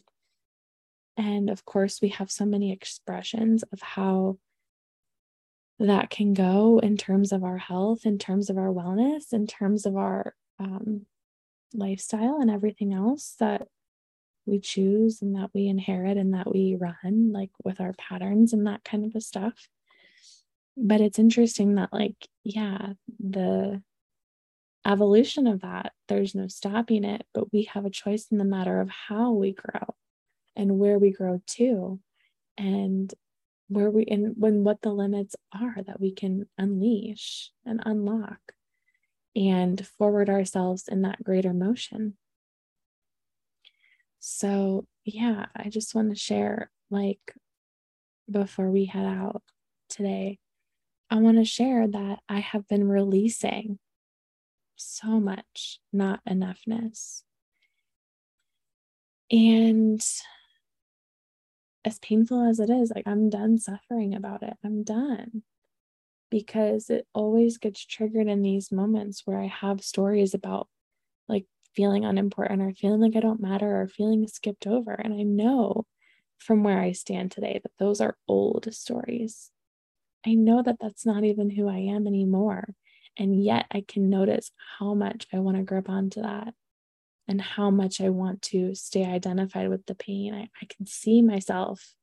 and 1.18 1.50
of 1.50 1.66
course, 1.66 2.00
we 2.00 2.10
have 2.10 2.30
so 2.30 2.46
many 2.46 2.72
expressions 2.72 3.64
of 3.74 3.82
how 3.82 4.38
that 5.80 6.10
can 6.10 6.34
go 6.34 6.80
in 6.80 6.98
terms 6.98 7.32
of 7.32 7.44
our 7.44 7.58
health, 7.58 8.06
in 8.06 8.18
terms 8.18 8.50
of 8.50 8.58
our 8.58 8.70
wellness, 8.70 9.32
in 9.32 9.46
terms 9.46 9.86
of 9.86 9.96
our 9.96 10.34
um, 10.60 11.06
lifestyle, 11.74 12.40
and 12.42 12.50
everything 12.50 12.94
else 12.94 13.36
that 13.40 13.68
we 14.46 14.60
choose 14.60 15.22
and 15.22 15.36
that 15.36 15.52
we 15.54 15.68
inherit 15.68 16.18
and 16.18 16.34
that 16.34 16.52
we 16.52 16.76
run, 16.80 17.32
like 17.32 17.52
with 17.64 17.80
our 17.80 17.94
patterns 17.94 18.54
and 18.54 18.66
that 18.66 18.84
kind 18.84 19.06
of 19.06 19.16
a 19.16 19.22
stuff. 19.22 19.68
But 20.76 21.02
it's 21.02 21.20
interesting 21.20 21.76
that, 21.76 21.92
like, 21.92 22.16
yeah, 22.44 22.94
the 23.20 23.82
evolution 24.86 25.48
of 25.48 25.62
that, 25.62 25.92
there's 26.08 26.34
no 26.34 26.48
stopping 26.48 27.04
it, 27.04 27.26
but 27.34 27.52
we 27.52 27.64
have 27.74 27.86
a 27.86 27.90
choice 27.90 28.28
in 28.32 28.38
the 28.38 28.46
matter 28.46 28.80
of 28.80 28.90
how 28.90 29.32
we 29.32 29.52
grow 29.52 29.96
and 30.56 30.80
where 30.80 30.98
we 30.98 31.12
grow 31.12 31.42
to 31.46 32.00
and 32.58 33.14
where 33.70 33.90
we 33.90 34.06
and 34.06 34.34
when 34.38 34.64
what 34.64 34.82
the 34.82 34.92
limits 34.92 35.36
are 35.54 35.76
that 35.86 36.00
we 36.00 36.12
can 36.12 36.46
unleash 36.58 37.52
and 37.66 37.82
unlock 37.86 38.40
and 39.36 39.86
forward 39.98 40.30
ourselves 40.30 40.88
in 40.88 41.04
that 41.04 41.24
greater 41.24 41.54
motion. 41.54 42.18
So, 44.20 44.88
yeah, 45.06 45.48
I 45.56 45.70
just 45.70 45.94
want 45.94 46.10
to 46.10 46.16
share 46.16 46.72
like 46.90 47.34
before 48.30 48.70
we 48.72 48.86
head 48.86 49.06
out 49.06 49.44
today, 49.90 50.40
I 51.10 51.16
want 51.18 51.38
to 51.38 51.46
share 51.46 51.88
that 51.88 52.20
I 52.28 52.40
have 52.40 52.68
been 52.68 52.88
releasing 52.88 53.80
so 54.76 55.20
much 55.20 55.80
not 55.92 56.20
enoughness. 56.30 57.24
And 59.32 60.02
as 61.88 62.00
painful 62.00 62.46
as 62.46 62.60
it 62.60 62.70
is, 62.70 62.92
like 62.94 63.08
I'm 63.08 63.30
done 63.30 63.58
suffering 63.58 64.14
about 64.14 64.44
it. 64.44 64.54
I'm 64.64 64.84
done 64.84 65.44
because 66.30 66.90
it 66.90 67.08
always 67.14 67.58
gets 67.58 67.86
triggered 67.86 68.28
in 68.28 68.42
these 68.42 68.74
moments 68.74 69.22
where 69.24 69.40
I 69.40 69.48
have 69.48 69.82
stories 69.82 70.34
about 70.34 70.68
like 71.30 71.46
feeling 71.74 72.04
unimportant 72.04 72.62
or 72.62 72.74
feeling 72.74 73.00
like 73.00 73.16
I 73.16 73.22
don't 73.22 73.40
matter 73.40 73.82
or 73.82 73.88
feeling 73.88 74.28
skipped 74.28 74.68
over. 74.68 74.92
And 74.92 75.14
I 75.14 75.24
know 75.24 75.86
from 76.40 76.66
where 76.66 76.82
I 76.82 76.92
stand 76.92 77.32
today 77.32 77.62
that 77.64 77.72
those 77.80 78.02
are 78.02 78.18
old 78.28 78.68
stories. 78.74 79.50
I 80.26 80.34
know 80.34 80.62
that 80.62 80.80
that's 80.82 81.06
not 81.06 81.24
even 81.24 81.50
who 81.50 81.70
I 81.70 81.78
am 81.78 82.06
anymore. 82.06 82.68
And 83.18 83.42
yet 83.42 83.66
I 83.72 83.86
can 83.88 84.10
notice 84.10 84.52
how 84.78 84.94
much 84.94 85.26
I 85.34 85.40
want 85.40 85.56
to 85.56 85.64
grip 85.64 85.90
onto 85.90 86.22
that 86.22 86.54
and 87.28 87.42
how 87.42 87.70
much 87.70 88.00
I 88.00 88.10
want 88.10 88.42
to 88.44 88.74
stay 88.76 89.06
identified 89.06 89.70
with 89.70 89.86
the 89.86 89.96
pain. 89.96 90.34
I, 90.34 90.50
I 90.62 90.66
can 90.66 90.86
see 90.86 91.22
myself 91.22 91.94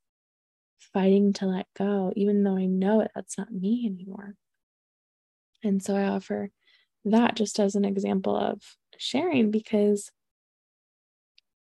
fighting 0.93 1.33
to 1.33 1.45
let 1.45 1.67
go, 1.77 2.13
even 2.15 2.43
though 2.43 2.57
I 2.57 2.65
know 2.65 3.01
it, 3.01 3.11
that's 3.15 3.37
not 3.37 3.51
me 3.51 3.83
anymore. 3.85 4.35
And 5.63 5.81
so 5.81 5.95
I 5.95 6.03
offer 6.03 6.51
that 7.05 7.35
just 7.35 7.59
as 7.59 7.75
an 7.75 7.85
example 7.85 8.35
of 8.35 8.61
sharing 8.97 9.51
because 9.51 10.11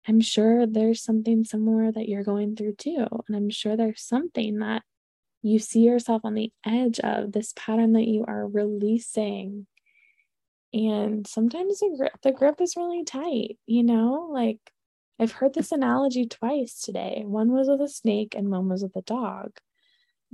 I'm 0.08 0.22
sure 0.22 0.68
there's 0.68 1.02
something 1.02 1.44
similar 1.44 1.92
that 1.92 2.08
you're 2.08 2.24
going 2.24 2.56
through 2.56 2.76
too. 2.76 3.08
And 3.28 3.36
I'm 3.36 3.50
sure 3.50 3.76
there's 3.76 4.02
something 4.02 4.60
that 4.60 4.84
you 5.42 5.60
see 5.60 5.82
yourself 5.82 6.22
on 6.24 6.34
the 6.34 6.52
edge 6.66 7.00
of 7.00 7.32
this 7.32 7.54
pattern 7.56 7.94
that 7.94 8.08
you 8.08 8.26
are 8.28 8.48
releasing 8.48 9.68
and 10.76 11.26
sometimes 11.26 11.80
the 11.80 11.96
grip, 11.98 12.12
the 12.22 12.34
grip 12.34 12.60
is 12.60 12.76
really 12.76 13.06
tight, 13.06 13.58
you 13.66 13.82
know, 13.82 14.28
like 14.30 14.60
I've 15.18 15.32
heard 15.32 15.54
this 15.54 15.72
analogy 15.72 16.28
twice 16.28 16.82
today. 16.82 17.24
One 17.26 17.54
was 17.54 17.70
with 17.70 17.80
a 17.80 17.88
snake 17.88 18.36
and 18.36 18.52
one 18.52 18.68
was 18.68 18.84
with 18.84 18.94
a 18.98 19.02
dog. 19.02 19.52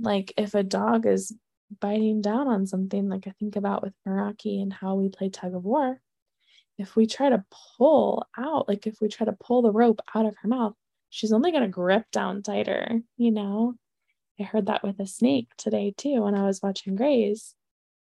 Like 0.00 0.34
if 0.36 0.56
a 0.56 0.64
dog 0.64 1.06
is 1.06 1.32
biting 1.80 2.22
down 2.22 2.48
on 2.48 2.66
something, 2.66 3.08
like 3.08 3.28
I 3.28 3.30
think 3.38 3.54
about 3.54 3.84
with 3.84 3.92
Meraki 4.06 4.60
and 4.60 4.72
how 4.72 4.96
we 4.96 5.10
play 5.10 5.28
tug 5.28 5.54
of 5.54 5.62
war, 5.62 6.00
if 6.76 6.96
we 6.96 7.06
try 7.06 7.28
to 7.28 7.44
pull 7.78 8.26
out, 8.36 8.66
like 8.66 8.88
if 8.88 9.00
we 9.00 9.06
try 9.06 9.24
to 9.24 9.36
pull 9.40 9.62
the 9.62 9.70
rope 9.70 10.00
out 10.12 10.26
of 10.26 10.34
her 10.42 10.48
mouth, 10.48 10.74
she's 11.08 11.32
only 11.32 11.52
going 11.52 11.62
to 11.62 11.68
grip 11.68 12.10
down 12.10 12.42
tighter, 12.42 13.00
you 13.16 13.30
know? 13.30 13.74
I 14.40 14.42
heard 14.42 14.66
that 14.66 14.82
with 14.82 14.98
a 14.98 15.06
snake 15.06 15.50
today 15.56 15.94
too 15.96 16.22
when 16.22 16.34
I 16.34 16.46
was 16.46 16.60
watching 16.60 16.96
Grey's. 16.96 17.54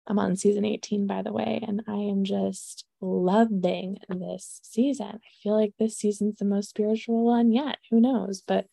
I'm 0.08 0.18
on 0.18 0.36
season 0.36 0.64
18, 0.64 1.06
by 1.06 1.20
the 1.20 1.32
way, 1.32 1.62
and 1.66 1.82
I 1.86 1.96
am 1.96 2.24
just 2.24 2.86
loving 3.02 3.98
this 4.08 4.58
season. 4.62 5.06
I 5.06 5.42
feel 5.42 5.54
like 5.54 5.74
this 5.78 5.98
season's 5.98 6.38
the 6.38 6.46
most 6.46 6.70
spiritual 6.70 7.26
one 7.26 7.52
yet. 7.52 7.76
Who 7.90 8.00
knows? 8.00 8.40
But 8.40 8.66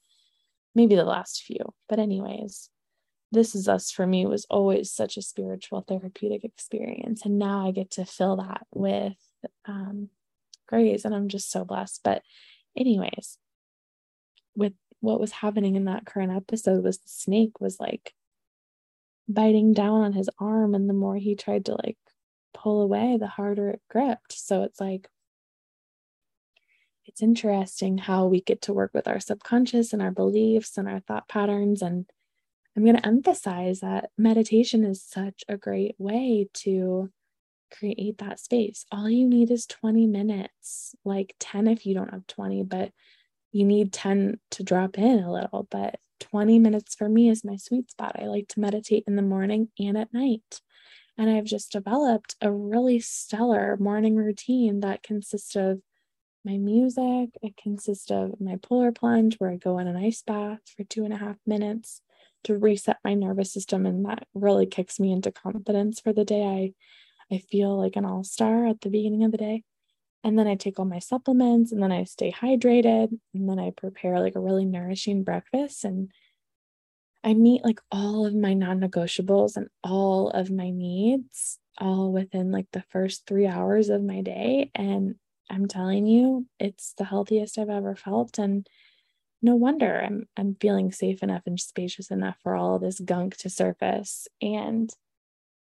maybe 0.73 0.95
the 0.95 1.03
last 1.03 1.43
few. 1.43 1.73
But, 1.89 1.99
anyways, 1.99 2.69
This 3.33 3.53
Is 3.53 3.67
Us 3.67 3.91
for 3.91 4.07
me 4.07 4.25
was 4.25 4.45
always 4.49 4.91
such 4.91 5.17
a 5.17 5.21
spiritual 5.21 5.81
therapeutic 5.81 6.45
experience. 6.45 7.25
And 7.25 7.37
now 7.37 7.67
I 7.67 7.71
get 7.71 7.91
to 7.91 8.05
fill 8.05 8.37
that 8.37 8.65
with 8.73 9.17
um, 9.65 10.09
Grey's, 10.67 11.03
and 11.03 11.13
I'm 11.13 11.27
just 11.27 11.51
so 11.51 11.65
blessed. 11.65 11.99
But, 12.01 12.21
anyways, 12.77 13.37
with 14.55 14.73
what 15.01 15.19
was 15.19 15.33
happening 15.33 15.75
in 15.75 15.85
that 15.85 16.05
current 16.05 16.31
episode 16.31 16.81
was 16.81 16.99
the 16.99 17.09
snake 17.09 17.59
was 17.59 17.77
like 17.77 18.13
biting 19.27 19.73
down 19.73 20.01
on 20.01 20.13
his 20.13 20.29
arm 20.39 20.75
and 20.75 20.89
the 20.89 20.93
more 20.93 21.15
he 21.15 21.35
tried 21.35 21.65
to 21.65 21.73
like 21.73 21.97
pull 22.53 22.81
away 22.81 23.17
the 23.19 23.27
harder 23.27 23.69
it 23.69 23.81
gripped. 23.89 24.33
So 24.33 24.63
it's 24.63 24.79
like 24.79 25.09
it's 27.05 27.21
interesting 27.21 27.97
how 27.97 28.25
we 28.25 28.41
get 28.41 28.63
to 28.63 28.73
work 28.73 28.91
with 28.93 29.07
our 29.07 29.19
subconscious 29.19 29.93
and 29.93 30.01
our 30.01 30.11
beliefs 30.11 30.77
and 30.77 30.87
our 30.87 30.99
thought 31.01 31.27
patterns. 31.27 31.81
And 31.81 32.05
i'm 32.75 32.83
going 32.83 32.97
to 32.97 33.05
emphasize 33.05 33.79
that 33.81 34.09
meditation 34.17 34.83
is 34.83 35.03
such 35.03 35.43
a 35.47 35.57
great 35.57 35.95
way 35.97 36.49
to 36.53 37.11
create 37.77 38.17
that 38.19 38.39
space. 38.39 38.85
All 38.91 39.09
you 39.09 39.27
need 39.27 39.51
is 39.51 39.65
20 39.65 40.07
minutes 40.07 40.95
like 41.03 41.35
10 41.39 41.67
if 41.67 41.85
you 41.85 41.93
don't 41.93 42.11
have 42.11 42.27
20 42.27 42.63
but 42.63 42.91
you 43.55 43.63
need 43.63 43.93
10 43.93 44.37
to 44.51 44.63
drop 44.63 44.97
in 44.97 45.19
a 45.19 45.31
little 45.31 45.65
but 45.71 45.95
20 46.19 46.59
minutes 46.59 46.93
for 46.93 47.07
me 47.07 47.29
is 47.29 47.45
my 47.45 47.55
sweet 47.55 47.89
spot. 47.89 48.17
I 48.21 48.25
like 48.25 48.49
to 48.49 48.59
meditate 48.59 49.05
in 49.07 49.15
the 49.15 49.21
morning 49.21 49.69
and 49.79 49.97
at 49.97 50.13
night. 50.13 50.59
And 51.17 51.29
I've 51.29 51.45
just 51.45 51.71
developed 51.71 52.35
a 52.41 52.51
really 52.51 52.99
stellar 52.99 53.77
morning 53.79 54.17
routine 54.17 54.81
that 54.81 55.03
consists 55.03 55.55
of 55.55 55.79
my 56.43 56.57
music. 56.57 57.29
It 57.41 57.55
consists 57.55 58.11
of 58.11 58.41
my 58.41 58.57
polar 58.61 58.91
plunge, 58.91 59.35
where 59.35 59.51
I 59.51 59.55
go 59.55 59.79
in 59.79 59.87
an 59.87 59.95
ice 59.95 60.21
bath 60.21 60.59
for 60.75 60.83
two 60.83 61.05
and 61.05 61.13
a 61.13 61.17
half 61.17 61.37
minutes 61.45 62.01
to 62.43 62.57
reset 62.57 62.97
my 63.05 63.13
nervous 63.13 63.53
system. 63.53 63.85
And 63.85 64.05
that 64.05 64.27
really 64.33 64.65
kicks 64.65 64.99
me 64.99 65.13
into 65.13 65.31
confidence 65.31 66.01
for 66.01 66.11
the 66.11 66.25
day. 66.25 66.73
I, 67.31 67.35
I 67.35 67.37
feel 67.37 67.77
like 67.77 67.95
an 67.95 68.03
all 68.03 68.25
star 68.25 68.67
at 68.67 68.81
the 68.81 68.89
beginning 68.89 69.23
of 69.23 69.31
the 69.31 69.37
day. 69.37 69.63
And 70.25 70.37
then 70.37 70.47
I 70.47 70.55
take 70.55 70.79
all 70.79 70.85
my 70.85 70.99
supplements 70.99 71.71
and 71.71 71.81
then 71.81 71.91
I 71.91 72.03
stay 72.03 72.31
hydrated. 72.31 73.17
And 73.33 73.47
then 73.47 73.59
I 73.59 73.69
prepare 73.69 74.19
like 74.19 74.35
a 74.35 74.39
really 74.41 74.65
nourishing 74.65 75.23
breakfast. 75.23 75.85
And 75.85 76.11
I 77.23 77.35
meet 77.35 77.63
like 77.63 77.79
all 77.91 78.25
of 78.25 78.35
my 78.35 78.55
non 78.55 78.79
negotiables 78.81 79.55
and 79.55 79.67
all 79.83 80.31
of 80.31 80.49
my 80.49 80.71
needs 80.71 81.59
all 81.77 82.11
within 82.11 82.51
like 82.51 82.67
the 82.71 82.83
first 82.89 83.25
three 83.27 83.47
hours 83.47 83.89
of 83.89 84.01
my 84.01 84.21
day. 84.21 84.71
And 84.73 85.15
I'm 85.49 85.67
telling 85.67 86.07
you, 86.07 86.47
it's 86.59 86.93
the 86.97 87.05
healthiest 87.05 87.59
I've 87.59 87.69
ever 87.69 87.95
felt. 87.95 88.39
And 88.39 88.67
no 89.41 89.55
wonder 89.55 90.01
I'm 90.01 90.27
I'm 90.35 90.55
feeling 90.59 90.91
safe 90.91 91.21
enough 91.21 91.43
and 91.45 91.59
spacious 91.59 92.09
enough 92.09 92.37
for 92.41 92.55
all 92.55 92.79
this 92.79 92.99
gunk 92.99 93.37
to 93.37 93.49
surface. 93.49 94.27
And 94.41 94.91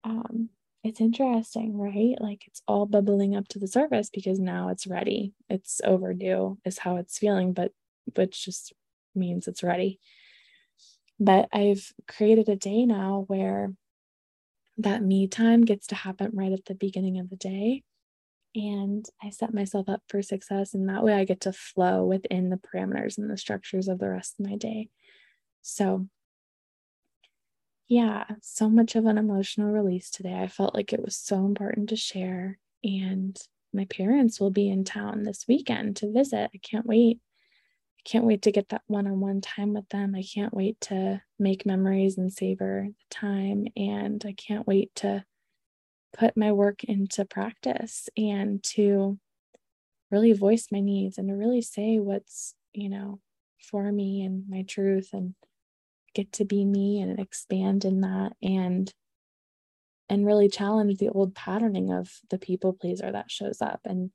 um 0.03 0.49
it's 0.87 1.01
interesting, 1.01 1.77
right? 1.77 2.14
Like 2.20 2.46
it's 2.46 2.62
all 2.68 2.87
bubbling 2.87 3.35
up 3.35 3.49
to 3.49 3.59
the 3.59 3.66
surface 3.66 4.09
because 4.09 4.38
now 4.38 4.68
it's 4.68 4.87
ready. 4.87 5.33
It's 5.51 5.81
overdue, 5.85 6.59
is 6.64 6.79
how 6.79 6.96
it's 6.96 7.18
feeling, 7.18 7.53
but 7.53 7.72
which 8.14 8.44
just 8.44 8.72
means 9.14 9.49
it's 9.49 9.64
ready. 9.64 9.99
But 11.18 11.49
I've 11.53 11.92
created 12.07 12.49
a 12.49 12.55
day 12.55 12.87
now 12.87 13.25
where 13.27 13.72
that 14.79 15.03
me 15.03 15.27
time 15.27 15.64
gets 15.64 15.88
to 15.88 15.96
happen 15.96 16.31
right 16.35 16.53
at 16.53 16.66
the 16.66 16.75
beginning 16.75 17.18
of 17.18 17.31
the 17.31 17.37
day. 17.37 17.83
And 18.55 19.05
I 19.20 19.31
set 19.31 19.53
myself 19.53 19.88
up 19.88 20.03
for 20.09 20.22
success. 20.22 20.72
And 20.72 20.88
that 20.88 21.03
way 21.03 21.14
I 21.14 21.25
get 21.25 21.40
to 21.42 21.53
flow 21.53 22.05
within 22.05 22.49
the 22.49 22.59
parameters 22.59 23.18
and 23.18 23.29
the 23.29 23.37
structures 23.37 23.88
of 23.88 23.99
the 23.99 24.09
rest 24.09 24.37
of 24.38 24.46
my 24.46 24.57
day. 24.57 24.88
So 25.62 26.07
yeah, 27.88 28.25
so 28.42 28.68
much 28.68 28.96
of 28.96 29.07
an 29.07 29.18
emotional 29.18 29.70
release 29.70 30.11
today. 30.11 30.35
I 30.35 30.49
felt 30.49 30.75
like 30.75 30.92
it 30.92 31.03
was 31.03 31.16
so 31.16 31.44
important 31.44 31.88
to 31.90 31.96
share. 31.96 32.59
And 32.83 33.38
my 33.72 33.85
parents 33.87 34.40
will 34.40 34.51
be 34.51 34.68
in 34.68 34.85
town 34.85 35.22
this 35.22 35.44
weekend 35.46 35.96
to 35.96 36.12
visit. 36.12 36.51
I 36.53 36.59
can't 36.59 36.87
wait. 36.87 37.20
I 37.99 38.03
can't 38.09 38.25
wait 38.25 38.42
to 38.42 38.53
get 38.53 38.70
that 38.70 38.83
one 38.87 39.07
on 39.07 39.20
one 39.20 39.40
time 39.40 39.72
with 39.72 39.88
them. 39.90 40.14
I 40.14 40.22
can't 40.22 40.55
wait 40.55 40.81
to 40.83 41.22
make 41.38 41.66
memories 41.66 42.18
and 42.18 42.33
savor 42.33 42.88
the 42.88 43.14
time. 43.14 43.66
And 43.77 44.22
I 44.27 44.33
can't 44.33 44.66
wait 44.66 44.94
to 44.96 45.25
put 46.16 46.37
my 46.37 46.53
work 46.53 46.83
into 46.85 47.25
practice 47.25 48.09
and 48.16 48.62
to 48.62 49.18
really 50.11 50.33
voice 50.33 50.68
my 50.72 50.81
needs 50.81 51.18
and 51.18 51.29
to 51.29 51.35
really 51.35 51.62
say 51.62 51.99
what's, 51.99 52.55
you 52.72 52.88
know, 52.88 53.20
for 53.61 53.90
me 53.90 54.22
and 54.22 54.44
my 54.49 54.62
truth 54.62 55.11
and 55.12 55.35
get 56.16 56.33
to 56.33 56.44
be 56.46 56.64
me 56.64 57.00
and 57.00 57.20
expand 57.20 57.85
in 57.85 58.00
that 58.00 58.33
and 58.42 58.90
and 60.09 60.24
really 60.24 60.48
challenge 60.48 60.98
the 60.98 61.11
old 61.11 61.35
patterning 61.35 61.92
of 61.92 62.09
the 62.31 62.38
people 62.38 62.72
pleaser 62.72 63.12
that 63.12 63.31
shows 63.31 63.61
up 63.61 63.81
and 63.85 64.11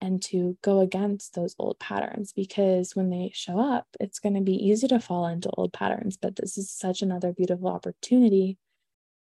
and 0.00 0.22
to 0.22 0.58
go 0.62 0.80
against 0.80 1.34
those 1.34 1.54
old 1.58 1.78
patterns 1.78 2.32
because 2.32 2.94
when 2.94 3.08
they 3.08 3.30
show 3.32 3.58
up, 3.58 3.86
it's 3.98 4.18
going 4.18 4.34
to 4.34 4.42
be 4.42 4.52
easy 4.52 4.86
to 4.88 5.00
fall 5.00 5.26
into 5.26 5.48
old 5.50 5.72
patterns. 5.72 6.18
But 6.18 6.36
this 6.36 6.58
is 6.58 6.70
such 6.70 7.00
another 7.00 7.32
beautiful 7.32 7.68
opportunity 7.68 8.58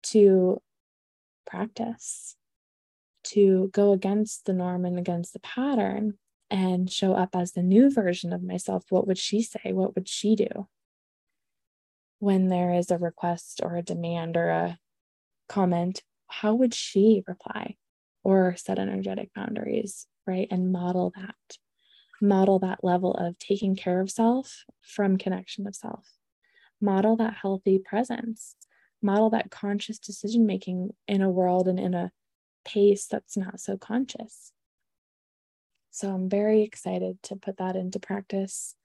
to 0.05 0.61
practice, 1.47 2.35
to 3.25 3.71
go 3.73 3.93
against 3.93 4.47
the 4.47 4.53
norm 4.53 4.85
and 4.85 4.99
against 4.99 5.33
the 5.33 5.39
pattern 5.41 6.15
and 6.51 6.91
show 6.91 7.13
up 7.13 7.37
as 7.37 7.53
the 7.53 7.63
new 7.63 7.89
version 7.89 8.33
of 8.33 8.43
myself. 8.43 8.85
What 8.89 9.07
would 9.07 9.19
she 9.19 9.43
say? 9.43 9.73
What 9.73 9.95
would 9.95 10.09
she 10.09 10.35
do? 10.35 10.67
When 12.19 12.49
there 12.49 12.73
is 12.75 12.91
a 12.91 12.99
request 12.99 13.61
or 13.63 13.77
a 13.77 13.83
demand 13.83 14.37
or 14.37 14.49
a 14.49 14.79
comment, 15.49 16.03
how 16.27 16.55
would 16.55 16.75
she 16.75 17.23
reply 17.27 17.77
or 18.25 18.57
set 18.57 18.79
energetic 18.79 19.33
boundaries 19.35 20.07
right? 20.29 20.47
And 20.51 20.71
model 20.71 21.13
that, 21.17 21.57
model 22.21 22.61
that 22.61 22.85
level 22.85 23.15
of 23.15 23.39
taking 23.39 23.75
care 23.75 24.01
of 24.01 24.11
self 24.11 24.65
from 24.83 25.17
connection 25.17 25.67
of 25.67 25.75
self, 25.75 26.07
model 26.81 27.17
that 27.17 27.35
healthy 27.41 27.79
presence, 27.79 28.55
model 29.03 29.31
that 29.31 29.51
conscious 29.51 29.99
decision 29.99 30.47
making 30.47 30.91
in 31.09 31.23
a 31.23 31.31
world 31.31 31.67
and 31.67 31.81
in 31.81 31.95
a 31.95 32.13
pace 32.65 33.07
that's 33.07 33.37
not 33.37 33.59
so 33.59 33.79
conscious. 33.79 34.53
So 35.91 36.11
I'm 36.11 36.29
very 36.29 36.63
excited 36.63 37.21
to 37.25 37.37
put 37.37 37.57
that 37.57 37.75
into 37.75 37.99
practice. 37.99 38.77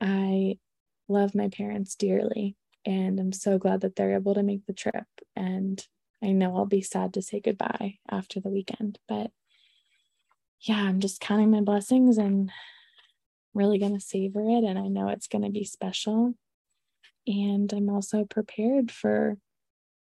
I 0.00 0.58
love 1.08 1.34
my 1.34 1.48
parents 1.48 1.94
dearly, 1.94 2.56
and 2.84 3.18
I'm 3.18 3.32
so 3.32 3.58
glad 3.58 3.80
that 3.82 3.96
they're 3.96 4.14
able 4.14 4.34
to 4.34 4.42
make 4.42 4.66
the 4.66 4.72
trip. 4.72 5.06
And 5.34 5.84
I 6.22 6.32
know 6.32 6.56
I'll 6.56 6.66
be 6.66 6.82
sad 6.82 7.14
to 7.14 7.22
say 7.22 7.40
goodbye 7.40 7.98
after 8.10 8.40
the 8.40 8.48
weekend, 8.48 8.98
but 9.08 9.30
yeah, 10.60 10.82
I'm 10.82 11.00
just 11.00 11.20
counting 11.20 11.50
my 11.50 11.60
blessings 11.60 12.18
and 12.18 12.50
really 13.54 13.78
going 13.78 13.94
to 13.94 14.00
savor 14.00 14.40
it. 14.40 14.64
And 14.64 14.78
I 14.78 14.88
know 14.88 15.08
it's 15.08 15.28
going 15.28 15.44
to 15.44 15.50
be 15.50 15.64
special. 15.64 16.34
And 17.26 17.72
I'm 17.72 17.88
also 17.88 18.24
prepared 18.24 18.90
for 18.90 19.36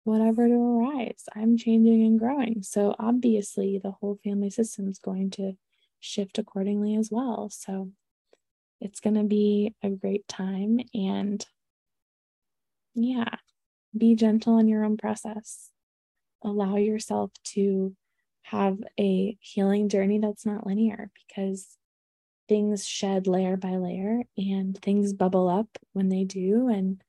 whatever 0.04 0.48
to 0.48 0.54
arise. 0.54 1.24
I'm 1.34 1.56
changing 1.56 2.02
and 2.02 2.18
growing. 2.18 2.62
So 2.62 2.94
obviously, 2.98 3.78
the 3.78 3.92
whole 3.92 4.18
family 4.24 4.50
system 4.50 4.88
is 4.88 4.98
going 4.98 5.30
to 5.32 5.52
shift 6.00 6.38
accordingly 6.38 6.96
as 6.96 7.10
well. 7.10 7.48
So 7.50 7.92
it's 8.82 9.00
going 9.00 9.14
to 9.14 9.22
be 9.22 9.74
a 9.82 9.88
great 9.90 10.26
time. 10.26 10.80
And 10.92 11.44
yeah, 12.94 13.36
be 13.96 14.16
gentle 14.16 14.58
in 14.58 14.66
your 14.66 14.84
own 14.84 14.96
process. 14.96 15.70
Allow 16.42 16.76
yourself 16.76 17.30
to 17.54 17.94
have 18.42 18.78
a 18.98 19.38
healing 19.40 19.88
journey 19.88 20.18
that's 20.18 20.44
not 20.44 20.66
linear 20.66 21.10
because 21.14 21.78
things 22.48 22.84
shed 22.84 23.28
layer 23.28 23.56
by 23.56 23.76
layer 23.76 24.22
and 24.36 24.76
things 24.76 25.12
bubble 25.12 25.48
up 25.48 25.78
when 25.92 26.08
they 26.08 26.24
do. 26.24 26.68
And 26.68 27.00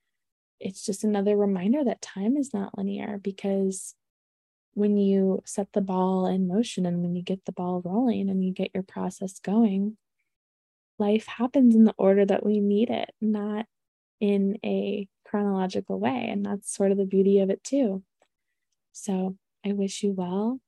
it's 0.59 0.85
just 0.85 1.03
another 1.03 1.35
reminder 1.35 1.83
that 1.83 2.03
time 2.03 2.37
is 2.37 2.53
not 2.53 2.77
linear 2.77 3.17
because 3.17 3.95
when 4.75 4.95
you 4.97 5.41
set 5.45 5.73
the 5.73 5.81
ball 5.81 6.27
in 6.27 6.47
motion 6.47 6.85
and 6.85 7.01
when 7.01 7.15
you 7.15 7.23
get 7.23 7.45
the 7.45 7.51
ball 7.51 7.81
rolling 7.83 8.29
and 8.29 8.45
you 8.45 8.53
get 8.53 8.71
your 8.75 8.83
process 8.83 9.39
going, 9.39 9.97
life 10.99 11.25
happens 11.27 11.75
in 11.75 11.83
the 11.83 11.95
order 11.97 12.25
that 12.25 12.45
we 12.45 12.59
need 12.59 12.89
it, 12.89 13.11
not 13.21 13.65
in 14.19 14.57
a 14.63 15.07
chronological 15.25 15.99
way. 15.99 16.27
And 16.29 16.45
that's 16.45 16.73
sort 16.73 16.91
of 16.91 16.97
the 16.97 17.05
beauty 17.05 17.39
of 17.39 17.49
it, 17.49 17.63
too. 17.63 18.03
So 18.91 19.37
I 19.65 19.73
wish 19.73 20.03
you 20.03 20.11
well 20.11 20.59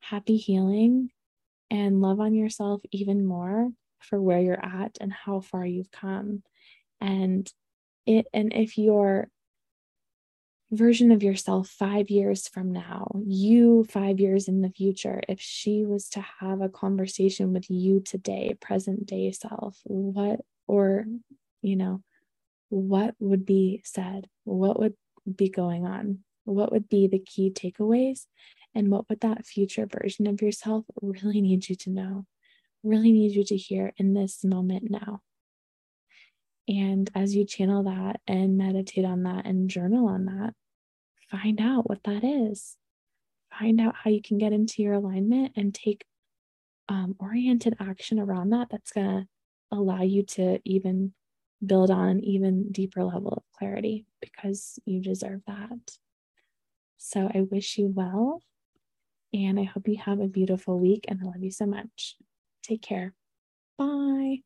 happy 0.00 0.36
healing 0.36 1.10
and 1.70 2.00
love 2.00 2.20
on 2.20 2.34
yourself 2.34 2.80
even 2.90 3.24
more 3.24 3.70
for 4.00 4.20
where 4.20 4.40
you're 4.40 4.64
at 4.64 4.96
and 5.00 5.12
how 5.12 5.40
far 5.40 5.64
you've 5.64 5.90
come 5.90 6.42
and 7.00 7.52
it 8.06 8.26
and 8.32 8.52
if 8.54 8.78
your 8.78 9.28
version 10.70 11.10
of 11.10 11.22
yourself 11.22 11.68
5 11.68 12.10
years 12.10 12.46
from 12.46 12.72
now 12.72 13.10
you 13.26 13.84
5 13.90 14.20
years 14.20 14.46
in 14.46 14.62
the 14.62 14.70
future 14.70 15.20
if 15.28 15.40
she 15.40 15.84
was 15.84 16.08
to 16.10 16.24
have 16.40 16.60
a 16.60 16.68
conversation 16.68 17.52
with 17.52 17.68
you 17.68 18.00
today 18.00 18.56
present 18.60 19.06
day 19.06 19.32
self 19.32 19.80
what 19.84 20.40
or 20.68 21.04
you 21.62 21.74
know 21.76 22.02
what 22.70 23.14
would 23.18 23.44
be 23.44 23.82
said? 23.84 24.28
What 24.44 24.78
would 24.80 24.94
be 25.36 25.50
going 25.50 25.84
on? 25.84 26.20
What 26.44 26.72
would 26.72 26.88
be 26.88 27.08
the 27.08 27.18
key 27.18 27.50
takeaways? 27.50 28.26
And 28.74 28.90
what 28.90 29.08
would 29.08 29.20
that 29.20 29.44
future 29.44 29.86
version 29.86 30.26
of 30.26 30.40
yourself 30.40 30.86
really 31.02 31.40
need 31.40 31.68
you 31.68 31.74
to 31.74 31.90
know, 31.90 32.24
really 32.82 33.12
need 33.12 33.34
you 33.34 33.44
to 33.44 33.56
hear 33.56 33.92
in 33.96 34.14
this 34.14 34.44
moment 34.44 34.88
now? 34.88 35.20
And 36.68 37.10
as 37.16 37.34
you 37.34 37.44
channel 37.44 37.82
that 37.84 38.20
and 38.28 38.56
meditate 38.56 39.04
on 39.04 39.24
that 39.24 39.44
and 39.44 39.68
journal 39.68 40.06
on 40.06 40.26
that, 40.26 40.54
find 41.30 41.60
out 41.60 41.88
what 41.88 42.02
that 42.04 42.24
is. 42.24 42.76
Find 43.58 43.80
out 43.80 43.94
how 43.96 44.10
you 44.10 44.22
can 44.22 44.38
get 44.38 44.52
into 44.52 44.82
your 44.82 44.94
alignment 44.94 45.52
and 45.56 45.74
take 45.74 46.04
um, 46.88 47.14
oriented 47.18 47.76
action 47.80 48.18
around 48.18 48.50
that 48.50 48.68
that's 48.70 48.92
going 48.92 49.06
to 49.06 49.26
allow 49.70 50.02
you 50.02 50.24
to 50.24 50.60
even 50.64 51.12
build 51.64 51.90
on 51.90 52.08
an 52.08 52.24
even 52.24 52.72
deeper 52.72 53.04
level 53.04 53.32
of 53.32 53.42
clarity 53.56 54.06
because 54.20 54.78
you 54.84 55.00
deserve 55.00 55.40
that. 55.46 55.98
So 56.98 57.30
I 57.32 57.42
wish 57.42 57.78
you 57.78 57.86
well. 57.86 58.42
And 59.32 59.60
I 59.60 59.64
hope 59.64 59.86
you 59.86 59.98
have 60.04 60.20
a 60.20 60.26
beautiful 60.26 60.78
week 60.78 61.04
and 61.06 61.20
I 61.22 61.26
love 61.26 61.42
you 61.42 61.52
so 61.52 61.66
much. 61.66 62.16
Take 62.62 62.82
care. 62.82 63.14
Bye. 63.78 64.42